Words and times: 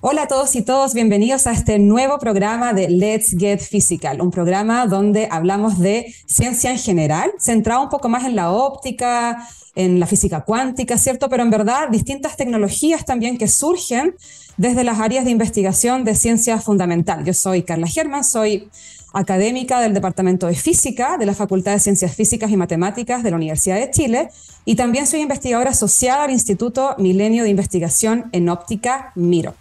Hola 0.00 0.22
a 0.22 0.28
todos 0.28 0.54
y 0.54 0.62
todos, 0.62 0.94
bienvenidos 0.94 1.48
a 1.48 1.52
este 1.52 1.80
nuevo 1.80 2.20
programa 2.20 2.72
de 2.72 2.88
Let's 2.88 3.34
Get 3.36 3.58
Physical, 3.58 4.20
un 4.20 4.30
programa 4.30 4.86
donde 4.86 5.26
hablamos 5.28 5.80
de 5.80 6.14
ciencia 6.24 6.70
en 6.70 6.78
general, 6.78 7.32
centrado 7.40 7.82
un 7.82 7.88
poco 7.88 8.08
más 8.08 8.24
en 8.24 8.36
la 8.36 8.52
óptica, 8.52 9.44
en 9.74 9.98
la 9.98 10.06
física 10.06 10.42
cuántica, 10.42 10.98
¿cierto? 10.98 11.28
Pero 11.28 11.42
en 11.42 11.50
verdad 11.50 11.88
distintas 11.90 12.36
tecnologías 12.36 13.04
también 13.04 13.38
que 13.38 13.48
surgen 13.48 14.14
desde 14.56 14.84
las 14.84 15.00
áreas 15.00 15.24
de 15.24 15.32
investigación 15.32 16.04
de 16.04 16.14
ciencia 16.14 16.60
fundamental. 16.60 17.24
Yo 17.24 17.34
soy 17.34 17.64
Carla 17.64 17.88
Germán, 17.88 18.22
soy 18.22 18.68
académica 19.12 19.80
del 19.80 19.94
Departamento 19.94 20.46
de 20.46 20.54
Física 20.54 21.16
de 21.18 21.26
la 21.26 21.34
Facultad 21.34 21.72
de 21.72 21.80
Ciencias 21.80 22.14
Físicas 22.14 22.52
y 22.52 22.56
Matemáticas 22.56 23.24
de 23.24 23.30
la 23.30 23.36
Universidad 23.36 23.74
de 23.74 23.90
Chile 23.90 24.28
y 24.64 24.76
también 24.76 25.08
soy 25.08 25.22
investigadora 25.22 25.70
asociada 25.70 26.22
al 26.22 26.30
Instituto 26.30 26.94
Milenio 26.98 27.42
de 27.42 27.50
Investigación 27.50 28.26
en 28.30 28.48
Óptica 28.48 29.10
Miro. 29.16 29.56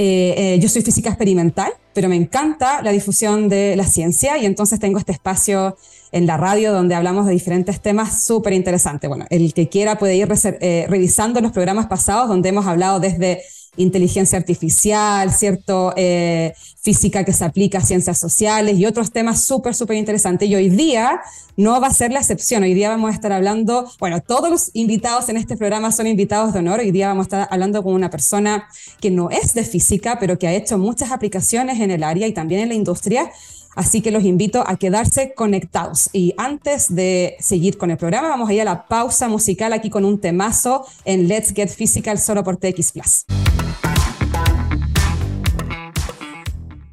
Eh, 0.00 0.54
eh, 0.54 0.58
yo 0.60 0.68
soy 0.68 0.82
física 0.82 1.08
experimental, 1.08 1.72
pero 1.92 2.08
me 2.08 2.14
encanta 2.14 2.82
la 2.82 2.92
difusión 2.92 3.48
de 3.48 3.74
la 3.74 3.82
ciencia 3.82 4.38
y 4.38 4.46
entonces 4.46 4.78
tengo 4.78 4.96
este 4.96 5.10
espacio 5.10 5.76
en 6.12 6.24
la 6.24 6.36
radio 6.36 6.72
donde 6.72 6.94
hablamos 6.94 7.26
de 7.26 7.32
diferentes 7.32 7.80
temas 7.80 8.22
súper 8.22 8.52
interesantes. 8.52 9.08
Bueno, 9.08 9.26
el 9.28 9.52
que 9.54 9.68
quiera 9.68 9.98
puede 9.98 10.14
ir 10.14 10.28
eh, 10.60 10.86
revisando 10.88 11.40
los 11.40 11.50
programas 11.50 11.86
pasados 11.86 12.28
donde 12.28 12.48
hemos 12.50 12.64
hablado 12.66 13.00
desde 13.00 13.42
inteligencia 13.78 14.38
artificial, 14.38 15.32
¿cierto? 15.32 15.94
Eh, 15.96 16.52
física 16.80 17.24
que 17.24 17.32
se 17.32 17.44
aplica 17.44 17.78
a 17.78 17.80
ciencias 17.80 18.18
sociales 18.18 18.78
y 18.78 18.86
otros 18.86 19.10
temas 19.10 19.42
súper, 19.42 19.74
súper 19.74 19.96
interesantes. 19.96 20.48
Y 20.48 20.54
hoy 20.54 20.68
día 20.68 21.20
no 21.56 21.80
va 21.80 21.88
a 21.88 21.94
ser 21.94 22.12
la 22.12 22.20
excepción. 22.20 22.62
Hoy 22.62 22.74
día 22.74 22.88
vamos 22.88 23.10
a 23.10 23.14
estar 23.14 23.32
hablando, 23.32 23.90
bueno, 23.98 24.20
todos 24.20 24.50
los 24.50 24.70
invitados 24.74 25.28
en 25.28 25.36
este 25.36 25.56
programa 25.56 25.92
son 25.92 26.06
invitados 26.06 26.52
de 26.52 26.60
honor. 26.60 26.80
Hoy 26.80 26.90
día 26.90 27.08
vamos 27.08 27.24
a 27.24 27.26
estar 27.26 27.48
hablando 27.50 27.82
con 27.82 27.94
una 27.94 28.10
persona 28.10 28.68
que 29.00 29.10
no 29.10 29.30
es 29.30 29.54
de 29.54 29.64
física, 29.64 30.18
pero 30.18 30.38
que 30.38 30.48
ha 30.48 30.54
hecho 30.54 30.78
muchas 30.78 31.10
aplicaciones 31.10 31.80
en 31.80 31.90
el 31.90 32.02
área 32.02 32.26
y 32.26 32.32
también 32.32 32.62
en 32.62 32.68
la 32.68 32.74
industria. 32.74 33.30
Así 33.78 34.00
que 34.00 34.10
los 34.10 34.24
invito 34.24 34.64
a 34.66 34.76
quedarse 34.76 35.34
conectados. 35.34 36.10
Y 36.12 36.34
antes 36.36 36.92
de 36.92 37.36
seguir 37.38 37.78
con 37.78 37.92
el 37.92 37.96
programa, 37.96 38.28
vamos 38.28 38.50
a 38.50 38.52
ir 38.52 38.60
a 38.60 38.64
la 38.64 38.88
pausa 38.88 39.28
musical 39.28 39.72
aquí 39.72 39.88
con 39.88 40.04
un 40.04 40.20
temazo 40.20 40.84
en 41.04 41.28
Let's 41.28 41.52
Get 41.54 41.68
Physical 41.68 42.18
solo 42.18 42.42
por 42.42 42.56
TX 42.56 42.90
Plus. 42.90 43.24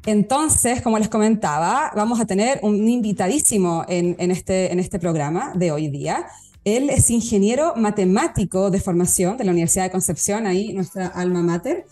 Entonces, 0.06 0.80
como 0.80 1.00
les 1.00 1.08
comentaba, 1.08 1.90
vamos 1.96 2.20
a 2.20 2.24
tener 2.24 2.60
un 2.62 2.88
invitadísimo 2.88 3.84
en, 3.88 4.30
este, 4.30 4.70
en 4.70 4.78
este 4.78 5.00
programa 5.00 5.54
de 5.56 5.72
hoy 5.72 5.88
día. 5.88 6.28
Él 6.62 6.88
es 6.90 7.10
ingeniero 7.10 7.74
matemático 7.74 8.70
de 8.70 8.78
formación 8.80 9.36
de 9.36 9.42
la 9.42 9.50
Universidad 9.50 9.82
de 9.86 9.90
Concepción, 9.90 10.46
ahí 10.46 10.72
nuestra 10.72 11.08
alma 11.08 11.42
mater. 11.42 11.84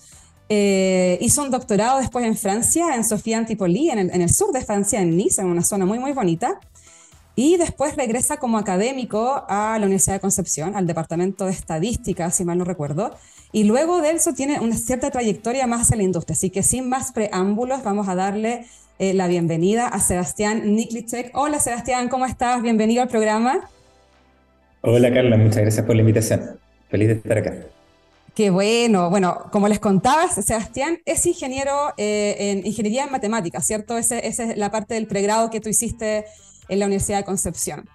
Eh, 0.48 1.18
hizo 1.20 1.42
un 1.42 1.50
doctorado 1.50 1.98
después 1.98 2.24
en 2.26 2.36
Francia, 2.36 2.94
en 2.94 3.04
Sofía 3.04 3.38
Antipoli, 3.38 3.90
en 3.90 3.98
el, 3.98 4.10
en 4.10 4.22
el, 4.22 4.30
sur 4.30 4.52
de 4.52 4.64
Francia, 4.64 5.00
en 5.00 5.16
Nice, 5.16 5.40
en 5.40 5.48
una 5.48 5.62
zona 5.62 5.86
muy, 5.86 5.98
muy 5.98 6.12
bonita. 6.12 6.60
Y 7.36 7.56
después 7.56 7.96
regresa 7.96 8.36
como 8.36 8.58
académico 8.58 9.44
a 9.48 9.76
la 9.78 9.86
Universidad 9.86 10.14
de 10.14 10.20
Concepción, 10.20 10.76
al 10.76 10.86
Departamento 10.86 11.46
de 11.46 11.52
Estadística, 11.52 12.30
si 12.30 12.44
mal 12.44 12.58
no 12.58 12.64
recuerdo. 12.64 13.16
Y 13.50 13.64
luego 13.64 14.00
de 14.00 14.12
eso 14.12 14.34
tiene 14.34 14.60
una 14.60 14.76
cierta 14.76 15.10
trayectoria 15.10 15.66
más 15.66 15.82
hacia 15.82 15.96
la 15.96 16.04
industria. 16.04 16.34
Así 16.34 16.50
que 16.50 16.62
sin 16.62 16.88
más 16.88 17.12
preámbulos, 17.12 17.82
vamos 17.82 18.08
a 18.08 18.14
darle 18.14 18.66
eh, 19.00 19.14
la 19.14 19.26
bienvenida 19.26 19.88
a 19.88 19.98
Sebastián 19.98 20.76
Niklicek. 20.76 21.32
Hola 21.34 21.58
Sebastián, 21.58 22.08
¿cómo 22.08 22.26
estás? 22.26 22.62
Bienvenido 22.62 23.02
al 23.02 23.08
programa. 23.08 23.68
Hola 24.82 25.12
Carla, 25.12 25.36
muchas 25.36 25.62
gracias 25.62 25.84
por 25.84 25.96
la 25.96 26.02
invitación. 26.02 26.58
Feliz 26.88 27.08
de 27.08 27.14
estar 27.14 27.38
acá. 27.38 27.54
Qué 28.34 28.50
bueno. 28.50 29.10
Bueno, 29.10 29.46
como 29.52 29.68
les 29.68 29.78
contaba, 29.78 30.28
Sebastián 30.28 30.98
es 31.04 31.24
ingeniero 31.26 31.92
eh, 31.96 32.36
en 32.38 32.66
ingeniería 32.66 33.04
en 33.04 33.12
matemáticas, 33.12 33.66
¿cierto? 33.66 33.96
esa 33.96 34.18
es 34.18 34.56
la 34.56 34.70
parte 34.70 34.94
del 34.94 35.06
pregrado 35.06 35.50
que 35.50 35.60
tú 35.60 35.68
hiciste 35.68 36.24
en 36.68 36.78
la 36.78 36.86
Universidad 36.86 37.18
de 37.18 37.24
Concepción 37.24 37.88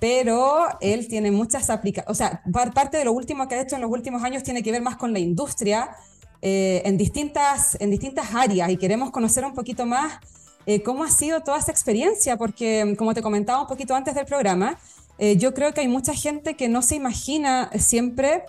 pero 0.00 0.66
él 0.82 1.08
tiene 1.08 1.30
muchas 1.30 1.70
aplicaciones, 1.70 2.10
o 2.10 2.14
sea, 2.14 2.42
parte 2.74 2.98
de 2.98 3.06
lo 3.06 3.12
último 3.12 3.48
que 3.48 3.54
ha 3.54 3.62
hecho 3.62 3.76
en 3.76 3.80
los 3.80 3.90
últimos 3.90 4.22
años 4.22 4.42
tiene 4.42 4.62
que 4.62 4.70
ver 4.70 4.82
más 4.82 4.96
con 4.96 5.14
la 5.14 5.18
industria 5.18 5.96
eh, 6.42 6.82
en, 6.84 6.98
distintas, 6.98 7.78
en 7.80 7.90
distintas 7.90 8.34
áreas 8.34 8.68
y 8.68 8.76
queremos 8.76 9.10
conocer 9.10 9.46
un 9.46 9.54
poquito 9.54 9.86
más 9.86 10.18
eh, 10.66 10.82
cómo 10.82 11.04
ha 11.04 11.10
sido 11.10 11.40
toda 11.40 11.58
esa 11.58 11.70
experiencia, 11.70 12.36
porque 12.36 12.94
como 12.98 13.14
te 13.14 13.22
comentaba 13.22 13.62
un 13.62 13.66
poquito 13.66 13.94
antes 13.94 14.14
del 14.14 14.26
programa, 14.26 14.78
eh, 15.16 15.38
yo 15.38 15.54
creo 15.54 15.72
que 15.72 15.80
hay 15.80 15.88
mucha 15.88 16.12
gente 16.12 16.54
que 16.54 16.68
no 16.68 16.82
se 16.82 16.96
imagina 16.96 17.70
siempre 17.78 18.42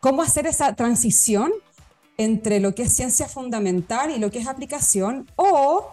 cómo 0.00 0.22
hacer 0.22 0.46
esa 0.46 0.74
transición 0.74 1.52
entre 2.16 2.60
lo 2.60 2.74
que 2.74 2.82
es 2.82 2.92
ciencia 2.92 3.28
fundamental 3.28 4.10
y 4.10 4.18
lo 4.18 4.30
que 4.30 4.40
es 4.40 4.46
aplicación 4.46 5.26
o 5.36 5.86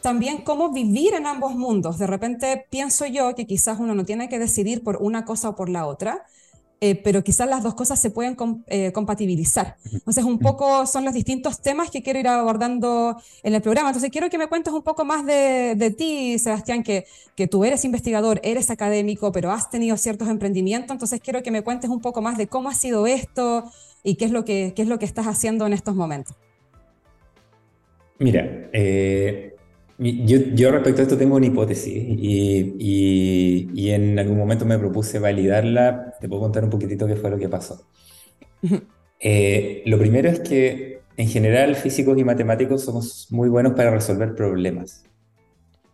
también 0.00 0.38
cómo 0.38 0.72
vivir 0.72 1.14
en 1.14 1.26
ambos 1.26 1.54
mundos. 1.54 1.98
De 1.98 2.06
repente 2.06 2.66
pienso 2.70 3.06
yo 3.06 3.34
que 3.34 3.46
quizás 3.46 3.78
uno 3.78 3.94
no 3.94 4.04
tiene 4.04 4.28
que 4.28 4.38
decidir 4.38 4.82
por 4.82 4.98
una 5.00 5.24
cosa 5.24 5.50
o 5.50 5.56
por 5.56 5.68
la 5.68 5.86
otra, 5.86 6.24
eh, 6.80 6.94
pero 6.94 7.24
quizás 7.24 7.48
las 7.48 7.64
dos 7.64 7.74
cosas 7.74 7.98
se 7.98 8.10
pueden 8.10 8.36
eh, 8.68 8.92
compatibilizar. 8.92 9.76
Entonces, 9.92 10.24
un 10.24 10.38
poco 10.38 10.86
son 10.86 11.04
los 11.04 11.12
distintos 11.12 11.60
temas 11.60 11.90
que 11.90 12.02
quiero 12.02 12.20
ir 12.20 12.28
abordando 12.28 13.20
en 13.42 13.54
el 13.54 13.62
programa. 13.62 13.88
Entonces, 13.88 14.10
quiero 14.10 14.30
que 14.30 14.38
me 14.38 14.46
cuentes 14.46 14.72
un 14.72 14.82
poco 14.82 15.04
más 15.04 15.26
de, 15.26 15.94
ti, 15.98 16.38
Sebastián, 16.38 16.84
que, 16.84 17.06
que 17.34 17.48
tú 17.48 17.64
eres 17.64 17.84
investigador, 17.84 18.40
eres 18.44 18.70
académico, 18.70 19.32
pero 19.32 19.50
has 19.50 19.70
tenido 19.70 19.96
ciertos 19.96 20.28
emprendimientos. 20.28 20.92
Entonces, 20.92 21.20
quiero 21.20 21.42
que 21.42 21.50
me 21.50 21.62
cuentes 21.62 21.90
un 21.90 22.00
poco 22.00 22.22
más 22.22 22.38
de 22.38 22.46
cómo 22.46 22.68
ha 22.68 22.74
sido 22.74 23.08
esto 23.08 23.64
y 24.04 24.14
qué 24.14 24.26
es 24.26 24.30
lo 24.30 24.44
que, 24.44 24.72
qué 24.76 24.82
es 24.82 24.88
lo 24.88 25.00
que 25.00 25.04
estás 25.04 25.26
haciendo 25.26 25.66
en 25.66 25.72
estos 25.72 25.96
momentos. 25.96 26.36
Mira, 28.20 28.68
eh, 28.72 29.56
yo, 29.98 30.38
yo, 30.54 30.70
respecto 30.70 31.00
a 31.00 31.04
esto 31.04 31.18
tengo 31.18 31.36
una 31.36 31.46
hipótesis 31.46 31.92
y, 31.92 32.74
y, 32.78 33.70
y, 33.74 33.90
en 33.90 34.16
algún 34.18 34.38
momento 34.38 34.64
me 34.64 34.78
propuse 34.78 35.18
validarla. 35.18 36.14
Te 36.20 36.28
puedo 36.28 36.42
contar 36.42 36.62
un 36.62 36.70
poquitito 36.70 37.06
qué 37.06 37.16
fue 37.16 37.30
lo 37.30 37.38
que 37.38 37.48
pasó. 37.48 37.86
Eh, 39.20 39.82
lo 39.86 39.98
primero 39.98 40.28
es 40.28 40.38
que 40.38 41.00
en 41.16 41.26
general 41.26 41.74
físicos 41.74 42.16
y 42.16 42.22
matemáticos 42.22 42.84
somos 42.84 43.26
muy 43.30 43.48
buenos 43.48 43.72
para 43.72 43.90
resolver 43.90 44.36
problemas. 44.36 45.02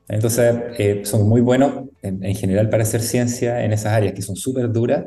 Entonces, 0.08 0.54
eh, 0.76 1.00
somos 1.06 1.26
muy 1.26 1.40
buenos 1.40 1.88
en, 2.02 2.22
en, 2.22 2.34
general 2.34 2.68
para 2.68 2.82
hacer 2.82 3.00
ciencia 3.00 3.64
en 3.64 3.72
esas 3.72 3.94
áreas 3.94 4.12
que 4.12 4.20
son 4.20 4.36
súper 4.36 4.70
duras, 4.70 5.06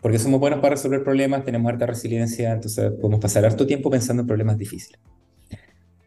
porque 0.00 0.20
somos 0.20 0.38
buenos 0.38 0.60
para 0.60 0.76
resolver 0.76 1.02
problemas, 1.02 1.44
tenemos 1.44 1.68
harta 1.72 1.86
resiliencia, 1.86 2.52
entonces 2.52 2.92
podemos 2.92 3.18
pasar 3.18 3.44
harto 3.44 3.66
tiempo 3.66 3.90
pensando 3.90 4.20
en 4.20 4.28
problemas 4.28 4.56
difíciles. 4.56 5.00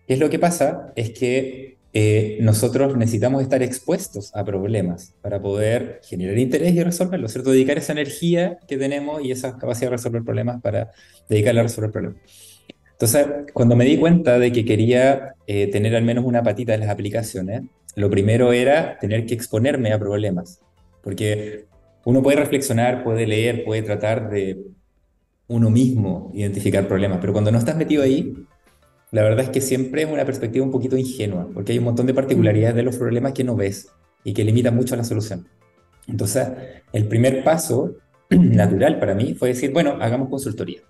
¿Qué 0.08 0.14
es 0.14 0.20
lo 0.20 0.30
que 0.30 0.40
pasa? 0.40 0.94
Es 0.96 1.12
que 1.12 1.78
eh, 1.94 2.38
nosotros 2.42 2.96
necesitamos 2.96 3.42
estar 3.42 3.62
expuestos 3.62 4.34
a 4.34 4.46
problemas 4.46 5.14
para 5.22 5.42
poder 5.42 6.00
generar 6.04 6.38
interés 6.38 6.74
y 6.74 6.84
resolverlos, 6.84 7.34
¿cierto? 7.34 7.52
Dedicar 7.52 7.78
esa 7.78 7.92
energía 7.92 8.58
que 8.68 8.78
tenemos 8.78 9.24
y 9.24 9.32
esa 9.32 9.58
capacidad 9.58 9.92
de 9.92 9.98
resolver 9.98 10.24
problemas 10.24 10.62
para 10.62 10.92
dedicarla 11.28 11.62
a 11.62 11.64
resolver 11.64 11.92
problemas. 11.92 12.22
Entonces, 12.92 13.28
cuando 13.54 13.76
me 13.76 13.84
di 13.84 13.98
cuenta 13.98 14.40
de 14.40 14.52
que 14.52 14.64
quería 14.64 15.34
eh, 15.48 15.68
tener 15.68 15.96
al 15.96 16.04
menos 16.04 16.24
una 16.24 16.44
patita 16.44 16.74
en 16.74 16.82
las 16.82 16.90
aplicaciones, 16.90 17.64
lo 17.96 18.10
primero 18.10 18.54
era 18.54 18.98
tener 19.00 19.26
que 19.26 19.34
exponerme 19.34 19.92
a 19.92 20.00
problemas, 20.00 20.62
porque 21.04 21.66
uno 22.06 22.24
puede 22.24 22.38
reflexionar, 22.38 23.04
puede 23.04 23.28
leer, 23.28 23.66
puede 23.66 23.82
tratar 23.82 24.30
de 24.30 24.64
uno 25.48 25.70
mismo 25.70 26.32
identificar 26.34 26.88
problemas, 26.88 27.18
pero 27.20 27.34
cuando 27.34 27.52
no 27.52 27.58
estás 27.58 27.76
metido 27.76 28.04
ahí, 28.04 28.34
la 29.12 29.24
verdad 29.24 29.46
es 29.46 29.50
que 29.50 29.60
siempre 29.60 30.04
es 30.04 30.10
una 30.10 30.26
perspectiva 30.26 30.66
un 30.66 30.72
poquito 30.72 30.98
ingenua, 30.98 31.50
porque 31.54 31.74
hay 31.74 31.78
un 31.78 31.84
montón 31.84 32.06
de 32.06 32.14
particularidades 32.14 32.76
de 32.76 32.84
los 32.84 32.96
problemas 32.96 33.34
que 33.34 33.44
no 33.44 33.56
ves 33.56 33.90
y 34.24 34.34
que 34.34 34.46
limitan 34.46 34.76
mucho 34.76 34.96
la 34.96 35.04
solución. 35.04 35.48
Entonces, 36.08 36.48
el 36.94 37.08
primer 37.08 37.44
paso 37.44 37.96
natural 38.30 39.00
para 39.00 39.14
mí 39.14 39.34
fue 39.34 39.50
decir, 39.50 39.72
bueno, 39.74 39.98
hagamos 40.00 40.30
consultoría. 40.30 40.82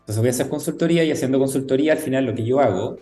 Entonces 0.00 0.18
voy 0.18 0.28
a 0.28 0.30
hacer 0.30 0.48
consultoría 0.48 1.04
y 1.04 1.12
haciendo 1.12 1.38
consultoría 1.38 1.92
al 1.92 1.98
final 1.98 2.26
lo 2.26 2.34
que 2.34 2.44
yo 2.44 2.60
hago 2.60 2.96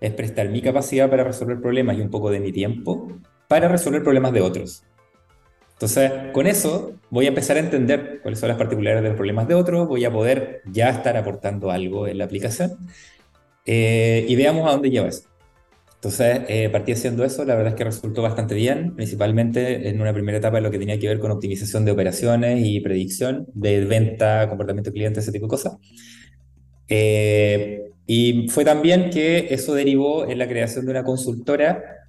es 0.00 0.12
prestar 0.12 0.48
mi 0.48 0.60
capacidad 0.60 1.08
para 1.08 1.24
resolver 1.24 1.60
problemas 1.60 1.96
y 1.96 2.00
un 2.00 2.10
poco 2.10 2.30
de 2.30 2.40
mi 2.40 2.50
tiempo 2.50 3.08
para 3.48 3.68
resolver 3.68 4.02
problemas 4.02 4.32
de 4.32 4.40
otros. 4.40 4.82
Entonces, 5.74 6.12
con 6.32 6.46
eso 6.46 6.94
voy 7.10 7.26
a 7.26 7.28
empezar 7.28 7.56
a 7.56 7.60
entender 7.60 8.20
cuáles 8.22 8.40
son 8.40 8.48
las 8.48 8.58
particularidades 8.58 9.04
de 9.04 9.08
los 9.10 9.16
problemas 9.16 9.48
de 9.48 9.54
otros, 9.54 9.88
voy 9.88 10.04
a 10.04 10.12
poder 10.12 10.62
ya 10.66 10.90
estar 10.90 11.16
aportando 11.16 11.70
algo 11.70 12.06
en 12.06 12.18
la 12.18 12.24
aplicación 12.24 12.76
eh, 13.66 14.24
y 14.28 14.36
veamos 14.36 14.68
a 14.68 14.72
dónde 14.72 14.90
lleva 14.90 15.08
eso. 15.08 15.28
Entonces, 15.94 16.40
eh, 16.48 16.68
partí 16.68 16.90
haciendo 16.90 17.24
eso, 17.24 17.44
la 17.44 17.54
verdad 17.54 17.74
es 17.74 17.78
que 17.78 17.84
resultó 17.84 18.22
bastante 18.22 18.56
bien, 18.56 18.96
principalmente 18.96 19.88
en 19.88 20.00
una 20.00 20.12
primera 20.12 20.38
etapa 20.38 20.58
en 20.58 20.64
lo 20.64 20.70
que 20.72 20.80
tenía 20.80 20.98
que 20.98 21.06
ver 21.06 21.20
con 21.20 21.30
optimización 21.30 21.84
de 21.84 21.92
operaciones 21.92 22.60
y 22.66 22.80
predicción 22.80 23.46
de 23.54 23.84
venta, 23.84 24.48
comportamiento 24.48 24.90
de 24.90 24.94
cliente, 24.94 25.20
ese 25.20 25.30
tipo 25.30 25.46
de 25.46 25.50
cosas. 25.50 25.76
Eh, 26.88 27.82
y 28.04 28.48
fue 28.48 28.64
también 28.64 29.10
que 29.10 29.54
eso 29.54 29.74
derivó 29.74 30.28
en 30.28 30.38
la 30.38 30.48
creación 30.48 30.86
de 30.86 30.90
una 30.90 31.04
consultora 31.04 32.01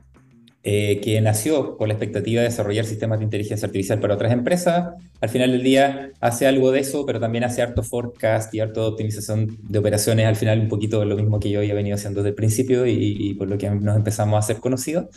eh, 0.66 1.02
que 1.02 1.20
nació 1.20 1.76
con 1.76 1.90
la 1.90 1.96
expectativa 1.96 2.42
de 2.42 2.48
desarrollar 2.48 2.86
sistemas 2.86 3.20
de 3.20 3.26
inteligencia 3.26 3.66
artificial 3.66 4.00
para 4.00 4.14
otras 4.14 4.32
empresas. 4.32 4.94
Al 5.20 5.28
final 5.28 5.52
del 5.52 5.62
día 5.62 6.12
hace 6.22 6.48
algo 6.48 6.72
de 6.72 6.80
eso, 6.80 7.06
pero 7.06 7.20
también 7.20 7.44
hace 7.44 7.62
harto 7.62 7.84
forecast 7.84 8.54
y 8.54 8.62
harto 8.62 8.88
optimización 8.88 9.58
de 9.62 9.80
operaciones. 9.80 10.26
Al 10.26 10.38
final 10.38 10.62
un 10.62 10.70
poquito 10.70 11.04
lo 11.04 11.18
mismo 11.18 11.38
que 11.38 11.50
yo 11.50 11.60
había 11.60 11.74
venido 11.74 11.96
haciendo 11.96 12.22
desde 12.22 12.30
el 12.30 12.36
principio 12.36 12.88
y, 12.88 13.34
por 13.34 13.50
lo 13.50 13.58
que 13.58 13.70
nos 13.70 13.98
empezamos 13.98 14.36
a 14.36 14.40
hacer 14.40 14.62
conocidos. 14.62 15.08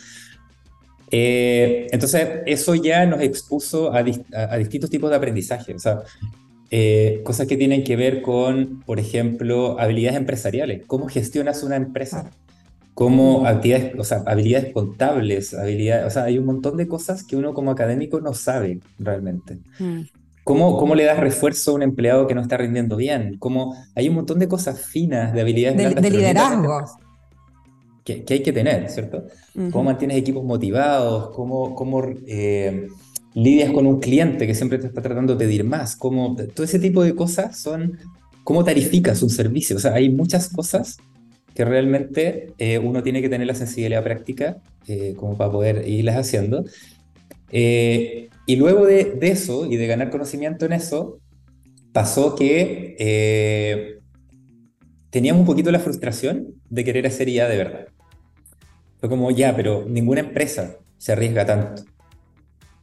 Eh, 1.11 1.87
entonces, 1.91 2.27
eso 2.45 2.75
ya 2.75 3.05
nos 3.05 3.21
expuso 3.21 3.93
a, 3.93 4.03
distintos 4.03 4.89
tipos 4.89 5.09
de 5.09 5.15
aprendizaje. 5.15 5.73
O 5.73 5.79
sea, 5.79 5.99
eh, 6.71 7.21
cosas 7.23 7.47
que 7.47 7.55
tienen 7.55 7.85
que 7.85 7.95
ver 7.95 8.21
con, 8.21 8.81
por 8.81 8.99
ejemplo, 8.99 9.79
habilidades 9.79 10.17
empresariales. 10.17 10.83
¿Cómo 10.87 11.07
gestionas 11.07 11.63
una 11.63 11.77
empresa? 11.77 12.31
Como 12.97 13.45
actividades, 13.45 13.93
o 13.99 14.03
sea, 14.03 14.23
habilidades 14.25 14.73
contables, 14.73 15.53
habilidades, 15.53 16.07
o 16.07 16.09
sea, 16.09 16.23
hay 16.23 16.39
un 16.39 16.47
montón 16.47 16.77
de 16.77 16.87
cosas 16.87 17.23
que 17.23 17.35
uno 17.35 17.53
como 17.53 17.69
académico 17.69 18.21
no 18.21 18.33
sabe 18.33 18.79
realmente. 18.97 19.59
Mm. 19.77 20.01
¿Cómo, 20.43 20.79
¿Cómo, 20.79 20.95
le 20.95 21.03
das 21.03 21.19
refuerzo 21.19 21.69
a 21.69 21.73
un 21.75 21.83
empleado 21.83 22.25
que 22.25 22.33
no 22.33 22.41
está 22.41 22.57
rindiendo 22.57 22.95
bien? 22.95 23.35
¿Cómo, 23.37 23.75
hay 23.93 24.09
un 24.09 24.15
montón 24.15 24.39
de 24.39 24.47
cosas 24.47 24.81
finas, 24.81 25.31
de 25.31 25.41
habilidades 25.41 25.77
de, 25.77 26.01
de 26.01 26.09
liderazgo. 26.09 26.85
Que, 28.03 28.23
que, 28.23 28.33
hay 28.33 28.41
que 28.41 28.51
tener, 28.51 28.89
¿cierto? 28.89 29.27
¿Cómo 29.53 29.83
mantienes 29.83 30.17
equipos 30.17 30.43
motivados? 30.43 31.35
¿Cómo, 31.35 31.75
cómo 31.75 32.01
eh, 32.25 32.87
lidias 33.35 33.69
con 33.73 33.85
un 33.85 33.99
cliente 33.99 34.47
que 34.47 34.55
siempre 34.55 34.79
te 34.79 34.87
está 34.87 35.03
tratando 35.03 35.35
de 35.35 35.45
pedir 35.45 35.63
más? 35.63 35.95
¿Cómo, 35.95 36.35
todo 36.35 36.63
ese 36.63 36.79
tipo 36.79 37.03
de 37.03 37.13
cosas 37.13 37.59
son... 37.59 37.99
¿Cómo 38.43 38.63
tarificas 38.63 39.21
un 39.21 39.29
servicio? 39.29 39.75
O 39.75 39.79
sea, 39.79 39.93
hay 39.93 40.09
muchas 40.09 40.49
cosas 40.49 40.97
que 41.57 41.65
realmente 41.65 42.53
eh, 42.59 42.77
uno 42.77 43.01
tiene 43.01 43.19
que 43.19 43.29
tener 43.29 43.47
la 43.47 43.55
sensibilidad 43.55 44.03
práctica 44.03 44.57
eh, 44.87 45.15
como 45.17 45.35
para 45.35 45.51
poder 45.51 45.87
irlas 45.87 46.15
haciendo. 46.15 46.63
Eh, 47.49 48.29
y 48.45 48.55
luego 48.57 48.85
de, 48.85 49.17
eso 49.23 49.65
y 49.65 49.75
de 49.75 49.87
ganar 49.87 50.11
conocimiento 50.11 50.67
en 50.67 50.73
eso, 50.73 51.17
pasó 51.93 52.35
que 52.35 53.97
teníamos 55.09 55.39
un 55.39 55.47
poquito 55.47 55.71
la 55.71 55.79
frustración 55.79 56.53
de 56.69 56.83
querer 56.83 57.07
hacer 57.07 57.27
IA 57.27 57.47
de 57.47 57.57
verdad. 57.57 57.87
Fue 58.99 59.09
como, 59.09 59.31
ya, 59.31 59.55
pero 59.55 59.83
ninguna 59.89 60.19
empresa 60.19 60.77
se 60.99 61.13
arriesga 61.13 61.43
tanto. 61.43 61.85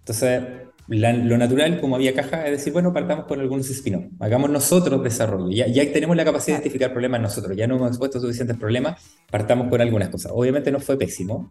Entonces, 0.00 0.42
lo 0.88 1.38
natural, 1.38 1.80
como 1.80 1.96
había 1.96 2.14
caja, 2.14 2.44
es 2.46 2.52
decir, 2.52 2.72
bueno, 2.72 2.92
partamos 2.92 3.24
con 3.26 3.40
algunos 3.40 3.70
spin 3.70 4.10
hagamos 4.20 4.50
nosotros 4.50 5.02
desarrollo, 5.02 5.50
ya, 5.50 5.66
ya 5.66 5.90
tenemos 5.92 6.14
la 6.16 6.24
capacidad 6.24 6.58
de 6.58 6.62
identificar 6.62 6.92
problemas 6.92 7.22
nosotros, 7.22 7.56
ya 7.56 7.66
no 7.66 7.76
hemos 7.76 7.88
expuesto 7.88 8.20
suficientes 8.20 8.56
problemas, 8.56 9.00
partamos 9.30 9.68
con 9.68 9.80
algunas 9.80 10.10
cosas. 10.10 10.32
Obviamente 10.34 10.70
no 10.70 10.80
fue 10.80 10.98
pésimo, 10.98 11.50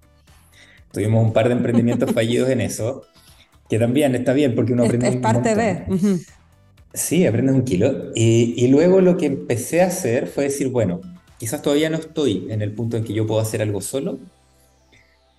tuvimos 0.92 1.26
un 1.26 1.34
par 1.34 1.48
de 1.48 1.54
emprendimientos 1.54 2.12
fallidos 2.14 2.50
en 2.50 2.62
eso, 2.62 3.04
que 3.70 3.80
también 3.80 4.14
está 4.14 4.34
bien 4.34 4.54
porque 4.54 4.74
uno 4.74 4.84
aprende. 4.84 5.08
Es, 5.08 5.18
parte 5.18 5.56
de. 5.56 5.86
Sí, 6.94 7.26
aprende 7.26 7.54
un 7.54 7.64
kilo. 7.64 8.12
Y, 8.14 8.54
y 8.56 8.68
luego 8.68 9.02
lo 9.02 9.18
que 9.18 9.26
empecé 9.26 9.82
a 9.82 9.88
hacer 9.88 10.28
fue 10.28 10.44
decir, 10.44 10.70
bueno, 10.70 11.02
quizás 11.40 11.62
todavía 11.62 11.90
no 11.90 11.98
estoy 11.98 12.48
en 12.50 12.62
el 12.62 12.72
punto 12.72 12.98
en 12.98 13.04
que 13.04 13.14
yo 13.14 13.26
puedo 13.26 13.42
hacer 13.42 13.62
algo 13.64 13.82
solo. 13.82 14.20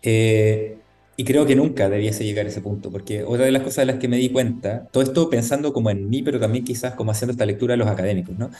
Eh, 0.02 0.78
y 1.16 1.24
creo 1.24 1.46
que 1.46 1.54
nunca 1.54 1.88
debiese 1.88 2.24
llegar 2.24 2.46
a 2.46 2.48
ese 2.48 2.60
punto, 2.60 2.90
porque 2.90 3.22
otra 3.22 3.44
de 3.44 3.52
las 3.52 3.62
cosas 3.62 3.86
de 3.86 3.86
las 3.86 3.96
que 3.96 4.08
me 4.08 4.16
di 4.16 4.30
cuenta, 4.30 4.86
todo 4.90 5.02
esto 5.02 5.30
pensando 5.30 5.72
como 5.72 5.90
en 5.90 6.08
mí, 6.08 6.22
pero 6.22 6.40
también 6.40 6.64
quizás 6.64 6.94
como 6.94 7.12
haciendo 7.12 7.32
esta 7.32 7.46
lectura 7.46 7.74
a 7.74 7.76
los 7.76 7.88
académicos, 7.88 8.36
¿no? 8.36 8.50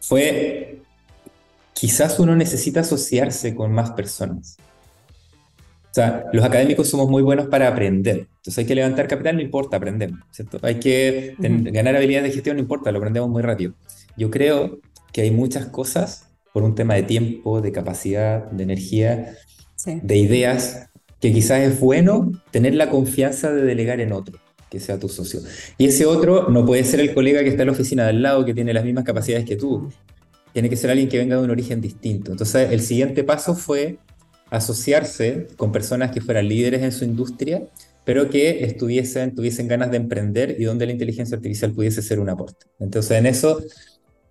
Fue, 0.00 0.78
quizás 1.74 2.18
uno 2.18 2.36
necesita 2.36 2.80
asociarse 2.80 3.54
con 3.54 3.72
más 3.72 3.90
personas. 3.90 4.56
O 5.90 5.94
sea, 5.94 6.24
los 6.32 6.44
académicos 6.44 6.88
somos 6.88 7.08
muy 7.08 7.22
buenos 7.22 7.46
para 7.46 7.68
aprender. 7.68 8.26
Entonces 8.36 8.58
hay 8.58 8.66
que 8.66 8.74
levantar 8.74 9.06
capital, 9.06 9.36
no 9.36 9.42
importa, 9.42 9.76
aprendemos, 9.76 10.20
¿cierto? 10.30 10.58
Hay 10.62 10.80
que 10.80 11.36
ganar 11.38 11.94
habilidades 11.94 12.30
de 12.30 12.34
gestión, 12.34 12.56
no 12.56 12.62
importa, 12.62 12.90
lo 12.90 12.98
aprendemos 12.98 13.30
muy 13.30 13.42
rápido. 13.42 13.74
Yo 14.16 14.30
creo 14.30 14.80
que 15.12 15.20
hay 15.20 15.30
muchas 15.30 15.66
cosas, 15.66 16.30
por 16.52 16.62
un 16.62 16.74
tema 16.74 16.94
de 16.94 17.04
tiempo, 17.04 17.60
de 17.60 17.72
capacidad, 17.72 18.50
de 18.50 18.62
energía, 18.62 19.36
de 19.86 20.16
ideas, 20.16 20.88
que 21.20 21.32
quizás 21.32 21.60
es 21.60 21.80
bueno 21.80 22.32
tener 22.50 22.74
la 22.74 22.90
confianza 22.90 23.52
de 23.52 23.62
delegar 23.62 24.00
en 24.00 24.12
otro, 24.12 24.38
que 24.70 24.80
sea 24.80 24.98
tu 24.98 25.08
socio. 25.08 25.40
Y 25.78 25.86
ese 25.86 26.06
otro 26.06 26.48
no 26.48 26.64
puede 26.66 26.84
ser 26.84 27.00
el 27.00 27.14
colega 27.14 27.42
que 27.42 27.48
está 27.48 27.62
en 27.62 27.68
la 27.68 27.72
oficina 27.72 28.04
de 28.04 28.10
al 28.10 28.22
lado, 28.22 28.44
que 28.44 28.54
tiene 28.54 28.72
las 28.72 28.84
mismas 28.84 29.04
capacidades 29.04 29.44
que 29.44 29.56
tú. 29.56 29.90
Tiene 30.52 30.68
que 30.68 30.76
ser 30.76 30.90
alguien 30.90 31.08
que 31.08 31.18
venga 31.18 31.36
de 31.36 31.42
un 31.42 31.50
origen 31.50 31.80
distinto. 31.80 32.30
Entonces, 32.30 32.70
el 32.70 32.80
siguiente 32.80 33.24
paso 33.24 33.54
fue 33.54 33.98
asociarse 34.50 35.48
con 35.56 35.72
personas 35.72 36.12
que 36.12 36.20
fueran 36.20 36.48
líderes 36.48 36.82
en 36.82 36.92
su 36.92 37.04
industria, 37.04 37.62
pero 38.04 38.28
que 38.28 38.64
estuviesen, 38.64 39.34
tuviesen 39.34 39.66
ganas 39.66 39.90
de 39.90 39.96
emprender 39.96 40.56
y 40.58 40.64
donde 40.64 40.86
la 40.86 40.92
inteligencia 40.92 41.36
artificial 41.36 41.72
pudiese 41.72 42.02
ser 42.02 42.20
un 42.20 42.28
aporte. 42.28 42.66
Entonces, 42.78 43.18
en 43.18 43.26
eso 43.26 43.62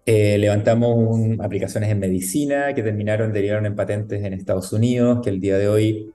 eh, 0.06 0.38
levantamos 0.38 1.20
aplicaciones 1.40 1.90
en 1.90 2.00
medicina 2.00 2.74
que 2.74 2.84
terminaron, 2.84 3.34
derivaron 3.34 3.66
en 3.66 3.76
patentes 3.76 4.24
en 4.24 4.34
Estados 4.34 4.72
Unidos, 4.74 5.20
que 5.24 5.30
el 5.30 5.40
día 5.40 5.58
de 5.58 5.68
hoy 5.68 6.14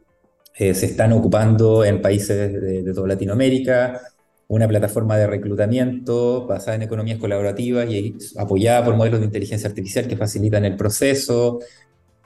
eh, 0.58 0.74
se 0.74 0.86
están 0.86 1.12
ocupando 1.12 1.84
en 1.84 2.02
países 2.02 2.52
de, 2.84 2.92
toda 2.92 3.06
Latinoamérica, 3.06 4.00
una 4.48 4.66
plataforma 4.66 5.16
de 5.16 5.28
reclutamiento 5.28 6.46
basada 6.48 6.74
en 6.74 6.82
economías 6.82 7.18
colaborativas 7.18 7.88
y 7.88 8.16
apoyada 8.36 8.84
por 8.84 8.96
modelos 8.96 9.20
de 9.20 9.26
inteligencia 9.26 9.68
artificial 9.68 10.08
que 10.08 10.16
facilitan 10.16 10.64
el 10.64 10.74
proceso, 10.74 11.60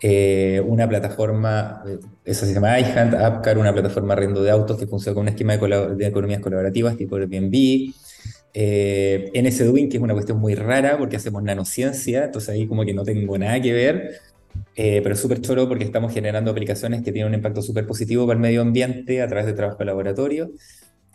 eh, 0.01 0.63
una 0.67 0.89
plataforma, 0.89 1.85
eso 2.25 2.47
se 2.47 2.55
llama 2.55 2.81
iHunt, 2.81 3.15
Appcar, 3.15 3.59
una 3.59 3.73
plataforma 3.73 4.15
riendo 4.15 4.43
de 4.43 4.51
autos 4.51 4.79
que 4.79 4.87
funciona 4.87 5.15
con 5.15 5.23
un 5.23 5.29
esquema 5.29 5.59
de, 5.59 6.07
economías 6.07 6.41
colaborativas 6.41 6.97
tipo 6.97 7.17
Airbnb, 7.17 7.93
eh, 8.55 9.31
que 9.33 9.97
es 9.97 10.01
una 10.01 10.15
cuestión 10.15 10.39
muy 10.39 10.55
rara 10.55 10.97
porque 10.97 11.17
hacemos 11.17 11.43
nanociencia, 11.43 12.25
entonces 12.25 12.49
ahí 12.49 12.67
como 12.67 12.87
que 12.87 12.95
no 12.95 13.05
tengo 13.05 13.37
nada 13.37 13.61
que 13.61 13.75
ver, 13.75 14.21
eh, 14.75 15.01
pero 15.03 15.15
es 15.15 15.21
súper 15.21 15.41
choro 15.41 15.69
porque 15.69 15.85
estamos 15.85 16.13
generando 16.13 16.51
aplicaciones 16.51 17.03
que 17.03 17.13
tienen 17.13 17.29
un 17.29 17.35
impacto 17.35 17.61
súper 17.63 17.87
positivo 17.87 18.27
para 18.27 18.37
el 18.37 18.43
medio 18.43 18.63
ambiente 18.63 19.21
a 19.21 19.29
través 19.29 19.47
de 19.47 19.53
trabajo 19.53 19.79
de 19.79 19.85
laboratorio. 19.85 20.51